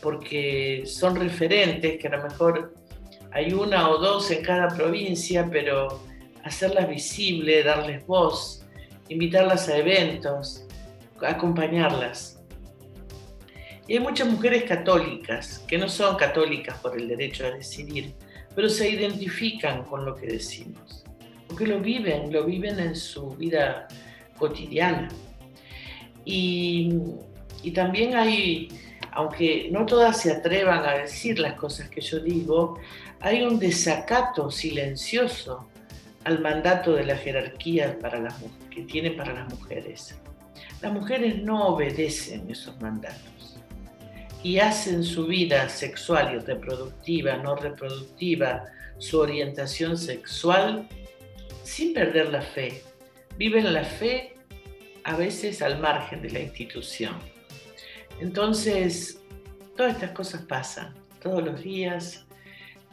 porque 0.00 0.84
son 0.86 1.16
referentes 1.16 1.98
que 1.98 2.08
a 2.08 2.16
lo 2.16 2.22
mejor 2.22 2.74
hay 3.30 3.52
una 3.52 3.90
o 3.90 3.98
dos 3.98 4.30
en 4.30 4.42
cada 4.42 4.68
provincia, 4.74 5.46
pero 5.52 6.02
hacerlas 6.42 6.88
visibles, 6.88 7.66
darles 7.66 8.06
voz, 8.06 8.64
invitarlas 9.10 9.68
a 9.68 9.76
eventos, 9.76 10.64
acompañarlas. 11.20 12.40
Y 13.86 13.92
hay 13.92 14.00
muchas 14.00 14.26
mujeres 14.28 14.64
católicas 14.64 15.62
que 15.68 15.76
no 15.76 15.90
son 15.90 16.16
católicas 16.16 16.78
por 16.78 16.98
el 16.98 17.08
derecho 17.08 17.44
a 17.44 17.50
decidir, 17.50 18.14
pero 18.54 18.70
se 18.70 18.88
identifican 18.88 19.84
con 19.84 20.06
lo 20.06 20.14
que 20.14 20.28
decimos, 20.28 21.04
porque 21.46 21.66
lo 21.66 21.78
viven, 21.78 22.32
lo 22.32 22.44
viven 22.44 22.80
en 22.80 22.96
su 22.96 23.36
vida 23.36 23.86
cotidiana. 24.38 25.08
Y, 26.24 26.94
también 27.74 28.14
hay, 28.14 28.68
aunque 29.12 29.68
no 29.70 29.84
todas 29.84 30.22
se 30.22 30.32
atrevan 30.32 30.84
a 30.86 30.94
decir 30.94 31.38
las 31.38 31.54
cosas 31.54 31.90
que 31.90 32.00
yo 32.00 32.18
digo, 32.20 32.78
hay 33.20 33.42
un 33.42 33.58
desacato 33.58 34.50
silencioso 34.50 35.68
al 36.24 36.40
mandato 36.40 36.94
de 36.94 37.04
la 37.04 37.16
jerarquía 37.16 37.98
para 37.98 38.20
las, 38.20 38.34
que 38.70 38.82
tiene 38.82 39.10
para 39.10 39.34
las 39.34 39.52
mujeres. 39.52 40.16
Las 40.80 40.92
mujeres 40.92 41.42
no 41.42 41.68
obedecen 41.68 42.48
esos 42.50 42.80
mandatos 42.80 43.58
y 44.42 44.58
hacen 44.58 45.02
su 45.02 45.26
vida 45.26 45.68
sexual 45.68 46.34
y 46.34 46.38
reproductiva, 46.38 47.36
no 47.36 47.56
reproductiva, 47.56 48.64
su 48.98 49.20
orientación 49.20 49.96
sexual 49.96 50.88
sin 51.62 51.92
perder 51.92 52.30
la 52.30 52.42
fe. 52.42 52.82
Viven 53.38 53.72
la 53.72 53.84
fe 53.84 54.34
a 55.04 55.16
veces 55.16 55.62
al 55.62 55.80
margen 55.80 56.20
de 56.22 56.30
la 56.30 56.40
institución. 56.40 57.14
Entonces, 58.20 59.24
todas 59.76 59.94
estas 59.94 60.10
cosas 60.10 60.42
pasan 60.42 60.92
todos 61.22 61.44
los 61.44 61.62
días 61.62 62.26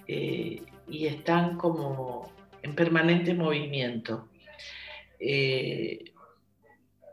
eh, 0.08 0.62
y 0.88 1.08
están 1.08 1.58
como 1.58 2.31
en 2.62 2.75
permanente 2.75 3.34
movimiento. 3.34 4.27
Eh, 5.19 6.12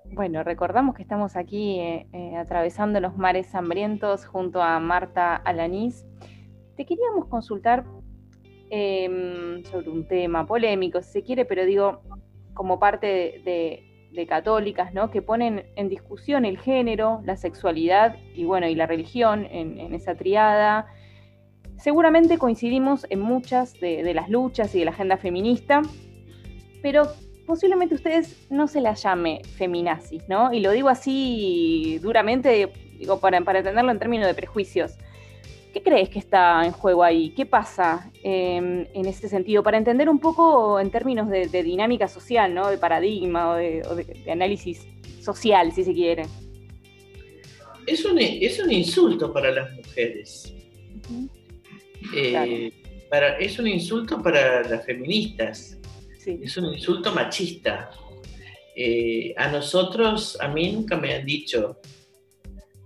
bueno, 0.04 0.44
recordamos 0.44 0.94
que 0.94 1.00
estamos 1.00 1.34
aquí 1.34 1.80
eh, 1.80 2.36
atravesando 2.36 3.00
los 3.00 3.16
mares 3.16 3.54
hambrientos 3.54 4.26
junto 4.26 4.60
a 4.60 4.78
Marta 4.78 5.36
Alanís. 5.36 6.04
Te 6.76 6.84
queríamos 6.84 7.28
consultar 7.28 7.86
em, 8.68 9.64
sobre 9.64 9.88
un 9.88 10.06
tema 10.06 10.46
polémico, 10.46 11.00
si 11.00 11.12
se 11.12 11.22
quiere, 11.22 11.46
pero 11.46 11.64
digo, 11.64 12.02
como 12.54 12.78
parte 12.78 13.40
de, 13.44 13.88
católicas, 14.28 14.92
¿no? 14.92 15.10
Que 15.10 15.22
ponen 15.22 15.64
en 15.74 15.88
discusión 15.88 16.44
el 16.44 16.58
género, 16.58 17.22
la 17.24 17.36
sexualidad 17.36 18.16
y 18.34 18.44
bueno, 18.44 18.68
y 18.68 18.74
la 18.74 18.86
religión 18.86 19.46
en, 19.50 19.94
esa 19.94 20.14
triada. 20.14 20.86
Seguramente 21.78 22.36
coincidimos 22.36 23.06
en 23.08 23.20
muchas 23.20 23.72
de, 23.80 24.12
las 24.14 24.28
luchas 24.28 24.74
y 24.74 24.80
de 24.80 24.84
la 24.84 24.90
agenda 24.90 25.16
feminista, 25.16 25.80
pero 26.82 27.08
posiblemente 27.46 27.94
ustedes 27.94 28.46
no 28.50 28.68
se 28.68 28.82
la 28.82 28.92
llame 28.92 29.40
feminazis, 29.56 30.28
¿no? 30.28 30.52
Y 30.52 30.60
lo 30.60 30.72
digo 30.72 30.90
así 30.90 31.98
duramente, 32.02 32.70
digo, 32.98 33.18
para, 33.18 33.40
para 33.40 33.60
entenderlo 33.60 33.90
en 33.90 33.98
términos 33.98 34.26
de 34.26 34.34
prejuicios. 34.34 34.98
¿Qué 35.72 35.82
crees 35.82 36.10
que 36.10 36.18
está 36.18 36.64
en 36.66 36.72
juego 36.72 37.02
ahí? 37.02 37.30
¿Qué 37.30 37.46
pasa 37.46 38.10
em, 38.22 38.86
en 38.92 39.06
ese 39.06 39.28
sentido? 39.28 39.62
Para 39.62 39.78
entender 39.78 40.08
un 40.08 40.18
poco 40.18 40.78
en 40.78 40.90
términos 40.90 41.30
de, 41.30 41.46
dinámica 41.62 42.08
social, 42.08 42.52
¿no? 42.54 42.68
De 42.68 42.76
paradigma 42.76 43.52
o 43.52 43.56
de, 43.56 44.22
análisis 44.30 44.86
social, 45.22 45.72
si 45.72 45.84
se 45.84 45.94
quiere. 45.94 46.24
Es 47.86 48.04
un, 48.04 48.18
es 48.18 48.58
un 48.60 48.70
insulto 48.70 49.32
para 49.32 49.50
las 49.50 49.72
mujeres. 49.72 50.54
Eh, 52.14 52.70
para, 53.08 53.38
es 53.38 53.58
un 53.58 53.66
insulto 53.66 54.22
para 54.22 54.62
las 54.68 54.84
feministas. 54.84 55.78
Es 56.26 56.56
un 56.58 56.66
insulto 56.66 57.12
machista. 57.12 57.90
Eh, 58.76 59.34
a 59.36 59.48
nosotros, 59.48 60.38
a 60.40 60.48
mí 60.48 60.70
nunca 60.72 60.96
me 60.96 61.14
han 61.14 61.24
dicho 61.24 61.78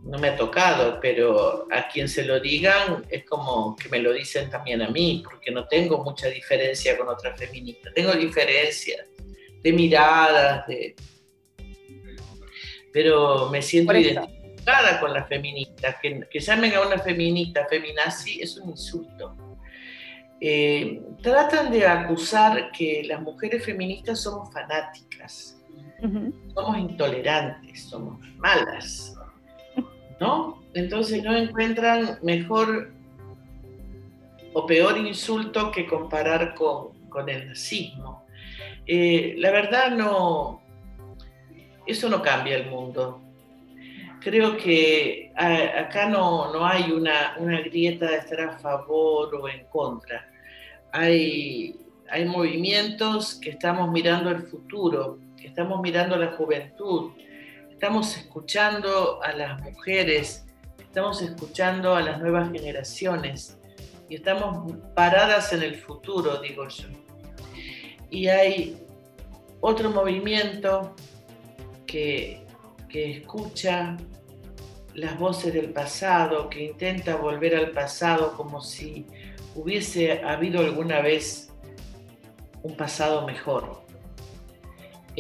no 0.07 0.19
me 0.19 0.29
ha 0.29 0.37
tocado, 0.37 1.01
pero 1.01 1.67
a 1.71 1.89
quien 1.89 2.09
se 2.09 2.25
lo 2.25 2.39
digan 2.39 3.05
es 3.11 3.25
como 3.25 3.75
que 3.75 3.89
me 3.89 3.99
lo 3.99 4.13
dicen 4.13 4.49
también 4.49 4.81
a 4.83 4.89
mí, 4.89 5.23
porque 5.25 5.51
no 5.51 5.67
tengo 5.67 6.03
mucha 6.05 6.29
diferencia 6.29 6.97
con 6.97 7.09
otras 7.09 7.39
feministas. 7.39 7.93
Tengo 7.93 8.13
diferencias 8.13 9.05
de 9.63 9.73
miradas, 9.73 10.67
de... 10.69 10.95
pero 12.93 13.51
me 13.51 13.61
siento 13.63 13.97
identificada 13.97 15.01
con 15.01 15.13
las 15.13 15.29
feministas. 15.29 15.97
Que, 16.01 16.21
que, 16.31 16.39
llamen 16.39 16.75
a 16.75 16.83
una 16.83 16.99
feminista 16.99 17.67
feminazi 17.69 18.41
es 18.41 18.57
un 18.59 18.71
insulto. 18.71 19.37
Eh, 20.41 21.03
tratan 21.21 21.73
de 21.73 21.85
acusar 21.85 22.71
que 22.71 23.03
las 23.05 23.21
mujeres 23.23 23.65
feministas 23.65 24.21
somos 24.21 24.53
fanáticas, 24.53 25.57
somos 26.55 26.79
intolerantes, 26.79 27.89
somos 27.89 28.21
malas 28.37 29.16
¿no? 30.21 30.63
Entonces 30.75 31.23
no 31.23 31.35
encuentran 31.35 32.19
mejor 32.23 32.93
o 34.53 34.67
peor 34.67 34.99
insulto 34.99 35.71
que 35.71 35.87
comparar 35.87 36.55
con, 36.55 36.97
el 37.29 37.49
nazismo. 37.49 38.27
Eh, 38.87 39.35
la 39.39 39.51
verdad 39.51 39.91
no, 39.91 40.61
eso 41.87 42.09
no 42.11 42.21
cambia 42.21 42.57
el 42.57 42.71
mundo. 42.71 43.23
Creo 44.21 44.57
que 44.57 45.33
acá 45.35 46.09
no, 46.09 46.53
no 46.53 46.67
hay 46.67 46.91
una, 46.91 47.37
una, 47.39 47.61
grieta 47.61 48.11
de 48.11 48.17
estar 48.17 48.41
a 48.41 48.59
favor 48.59 49.35
o 49.35 49.49
en 49.49 49.65
contra. 49.67 50.29
Hay, 50.93 51.77
hay 52.11 52.25
movimientos 52.25 53.37
que 53.37 53.51
estamos 53.51 53.91
mirando 53.91 54.31
el 54.31 54.43
futuro, 54.43 55.19
que 55.41 55.47
estamos 55.47 55.81
mirando 55.81 56.17
la 56.17 56.33
juventud, 56.33 57.13
estamos 57.77 58.17
escuchando 58.17 59.23
a 59.23 59.33
las 59.35 59.61
mujeres, 59.61 60.47
estamos 60.79 61.21
escuchando 61.21 61.95
a 61.95 62.01
las 62.01 62.19
nuevas 62.19 62.51
generaciones 62.51 63.59
y 64.09 64.15
estamos 64.15 64.75
paradas 64.95 65.53
en 65.53 65.63
el 65.63 65.75
futuro, 65.75 66.41
digo 66.41 66.67
yo. 66.69 66.89
Y 68.09 68.29
hay 68.29 68.83
otro 69.61 69.91
movimiento 69.91 70.97
que, 71.87 72.47
que 72.89 73.19
escucha 73.19 73.99
las 74.95 75.19
voces 75.19 75.53
del 75.53 75.71
pasado, 75.75 76.49
que 76.49 76.65
intenta 76.65 77.17
volver 77.17 77.55
al 77.57 77.73
pasado 77.73 78.35
como 78.39 78.63
si 78.63 79.05
hubiese 79.55 80.23
habido 80.23 80.61
alguna 80.61 81.03
vez 81.03 81.53
un 82.63 82.75
pasado 82.75 83.27
mejor 83.27 83.86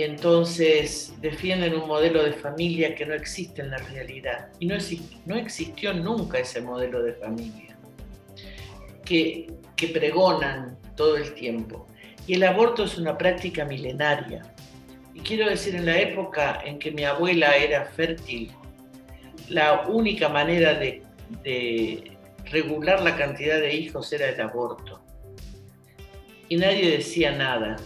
entonces 0.02 1.14
defienden 1.22 1.74
un 1.74 1.88
modelo 1.88 2.22
de 2.22 2.34
familia 2.34 2.94
que 2.94 3.06
no 3.06 3.14
existe 3.14 3.62
en 3.62 3.70
la 3.70 3.78
realidad. 3.78 4.50
Y 4.60 4.66
no, 4.66 4.76
no 5.24 5.36
existió 5.36 5.94
nunca 5.94 6.38
ese 6.38 6.60
modelo 6.60 7.02
de 7.02 7.14
familia 7.14 7.78
que, 9.06 9.50
que 9.74 9.88
pregonan 9.88 10.78
todo 10.96 11.16
el 11.16 11.32
tiempo. 11.32 11.86
Y 12.26 12.34
el 12.34 12.42
aborto 12.42 12.84
es 12.84 12.98
una 12.98 13.16
práctica 13.16 13.64
milenaria. 13.64 14.42
Y 15.14 15.20
quiero 15.20 15.48
decir, 15.48 15.74
en 15.74 15.86
la 15.86 15.98
época 15.98 16.60
en 16.62 16.78
que 16.78 16.90
mi 16.90 17.04
abuela 17.04 17.56
era 17.56 17.86
fértil, 17.86 18.52
la 19.48 19.86
única 19.88 20.28
manera 20.28 20.74
de, 20.74 21.02
de 21.42 22.18
regular 22.50 23.00
la 23.00 23.16
cantidad 23.16 23.58
de 23.58 23.74
hijos 23.74 24.12
era 24.12 24.28
el 24.28 24.38
aborto. 24.42 25.00
Y 26.50 26.56
nadie 26.56 26.90
decía 26.90 27.32
nada 27.32 27.76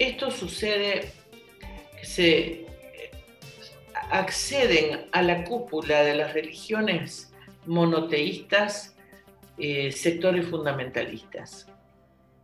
esto 0.00 0.30
sucede 0.30 1.12
se 2.02 2.66
acceden 4.10 5.06
a 5.12 5.22
la 5.22 5.44
cúpula 5.44 6.02
de 6.02 6.14
las 6.14 6.32
religiones 6.32 7.32
monoteístas 7.66 8.96
eh, 9.58 9.92
sectores 9.92 10.46
fundamentalistas 10.46 11.68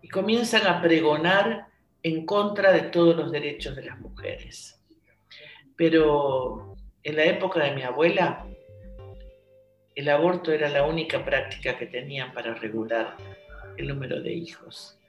y 0.02 0.08
comienzan 0.08 0.66
a 0.66 0.82
pregonar 0.82 1.68
en 2.02 2.26
contra 2.26 2.72
de 2.72 2.82
todos 2.82 3.16
los 3.16 3.32
derechos 3.32 3.74
de 3.74 3.84
las 3.84 3.98
mujeres. 3.98 4.78
Pero 5.76 6.76
en 7.02 7.16
la 7.16 7.24
época 7.24 7.64
de 7.64 7.74
mi 7.74 7.82
abuela, 7.82 8.46
el 9.94 10.08
aborto 10.10 10.52
era 10.52 10.68
la 10.68 10.84
única 10.84 11.24
práctica 11.24 11.78
que 11.78 11.86
tenían 11.86 12.32
para 12.34 12.54
regular 12.54 13.16
el 13.78 13.88
número 13.88 14.20
de 14.20 14.34
hijos. 14.34 15.00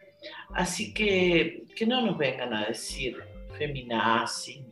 Así 0.53 0.93
que 0.93 1.67
que 1.77 1.86
no 1.86 2.01
nos 2.01 2.17
vengan 2.17 2.53
a 2.56 2.65
decir 2.65 3.23
feminazi, 3.56 4.65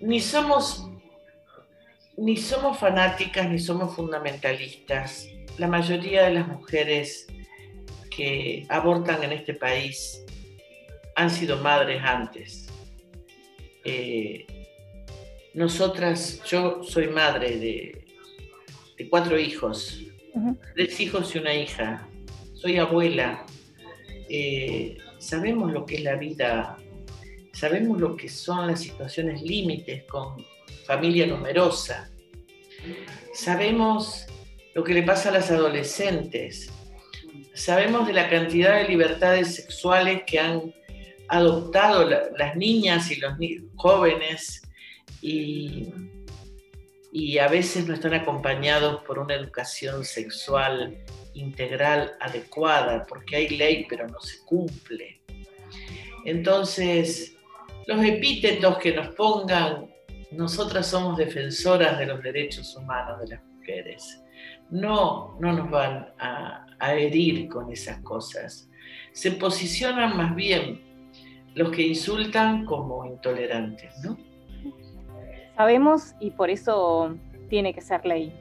ni, 0.00 0.20
somos 0.20 0.90
ni 2.16 2.36
somos 2.38 2.78
fanáticas 2.78 3.50
ni 3.50 3.58
somos 3.58 3.94
fundamentalistas. 3.94 5.28
La 5.58 5.68
mayoría 5.68 6.24
de 6.24 6.34
las 6.34 6.48
mujeres 6.48 7.26
que 8.10 8.66
abortan 8.70 9.22
en 9.22 9.32
este 9.32 9.52
país 9.52 10.24
han 11.14 11.30
sido 11.30 11.58
madres 11.58 12.02
antes. 12.02 12.68
Eh, 13.84 14.46
nosotras, 15.52 16.42
yo 16.44 16.82
soy 16.82 17.08
madre 17.08 17.58
de, 17.58 18.04
cuatro 19.10 19.38
hijos, 19.38 20.02
tres 20.74 21.00
hijos 21.00 21.34
y 21.34 21.38
una 21.38 21.54
hija 21.54 22.08
soy 22.66 22.78
abuela, 22.78 23.46
eh, 24.28 24.98
sabemos 25.20 25.70
lo 25.70 25.86
que 25.86 25.94
es 25.96 26.02
la 26.02 26.16
vida, 26.16 26.76
sabemos 27.52 28.00
lo 28.00 28.16
que 28.16 28.28
son 28.28 28.66
las 28.66 28.80
situaciones 28.80 29.40
límites 29.40 30.02
con 30.10 30.44
familia 30.84 31.28
numerosa, 31.28 32.10
sabemos 33.32 34.26
lo 34.74 34.82
que 34.82 34.94
le 34.94 35.04
pasa 35.04 35.28
a 35.28 35.32
las 35.32 35.52
adolescentes. 35.52 36.72
Sabemos 37.54 38.04
de 38.08 38.14
la 38.14 38.28
cantidad 38.28 38.74
de 38.78 38.88
libertades 38.88 39.54
sexuales 39.54 40.24
que 40.26 40.40
han 40.40 40.74
adoptado 41.28 42.04
las 42.36 42.56
niñas 42.56 43.12
y 43.12 43.20
los 43.20 43.34
jóvenes 43.76 44.60
y, 45.22 45.86
y 47.18 47.38
a 47.38 47.48
veces 47.48 47.88
no 47.88 47.94
están 47.94 48.12
acompañados 48.12 49.02
por 49.04 49.18
una 49.18 49.32
educación 49.32 50.04
sexual 50.04 50.98
integral 51.32 52.12
adecuada, 52.20 53.06
porque 53.08 53.36
hay 53.36 53.48
ley 53.56 53.86
pero 53.88 54.06
no 54.06 54.20
se 54.20 54.44
cumple. 54.44 55.22
Entonces, 56.26 57.38
los 57.86 58.04
epítetos 58.04 58.76
que 58.76 58.94
nos 58.94 59.14
pongan, 59.14 59.86
nosotras 60.30 60.88
somos 60.88 61.16
defensoras 61.16 61.98
de 61.98 62.04
los 62.04 62.22
derechos 62.22 62.76
humanos 62.76 63.18
de 63.20 63.36
las 63.36 63.44
mujeres. 63.44 64.22
No, 64.68 65.38
no 65.40 65.54
nos 65.54 65.70
van 65.70 66.12
a, 66.18 66.66
a 66.78 66.94
herir 66.96 67.48
con 67.48 67.72
esas 67.72 67.98
cosas. 68.02 68.68
Se 69.12 69.30
posicionan 69.30 70.18
más 70.18 70.36
bien 70.36 70.82
los 71.54 71.70
que 71.70 71.80
insultan 71.80 72.66
como 72.66 73.06
intolerantes, 73.06 73.90
¿no? 74.04 74.18
Sabemos 75.56 76.14
y 76.20 76.32
por 76.32 76.50
eso 76.50 77.16
tiene 77.48 77.72
que 77.72 77.80
ser 77.80 78.04
ley. 78.04 78.38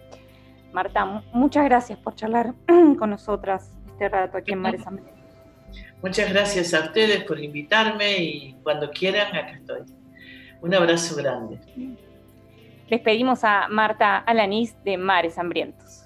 Marta, 0.74 1.24
muchas 1.32 1.64
gracias 1.64 1.98
por 1.98 2.16
charlar 2.16 2.54
con 3.00 3.10
nosotras 3.10 3.72
este 3.88 4.10
rato 4.10 4.38
aquí 4.38 4.52
en 4.52 4.60
Mares 4.60 4.84
Muchas 6.02 6.30
gracias 6.30 6.74
a 6.74 6.82
ustedes 6.82 7.24
por 7.24 7.40
invitarme 7.40 8.18
y 8.18 8.54
cuando 8.62 8.92
quieran, 8.92 9.36
acá 9.36 9.52
estoy. 9.52 9.82
Un 10.62 10.74
abrazo 10.74 11.16
grande. 11.16 11.60
Les 12.88 13.02
pedimos 13.02 13.44
a 13.44 13.68
Marta 13.70 14.18
Alanís 14.18 14.76
de 14.84 14.98
Mares 14.98 15.38
Hambrientos. 15.40 16.05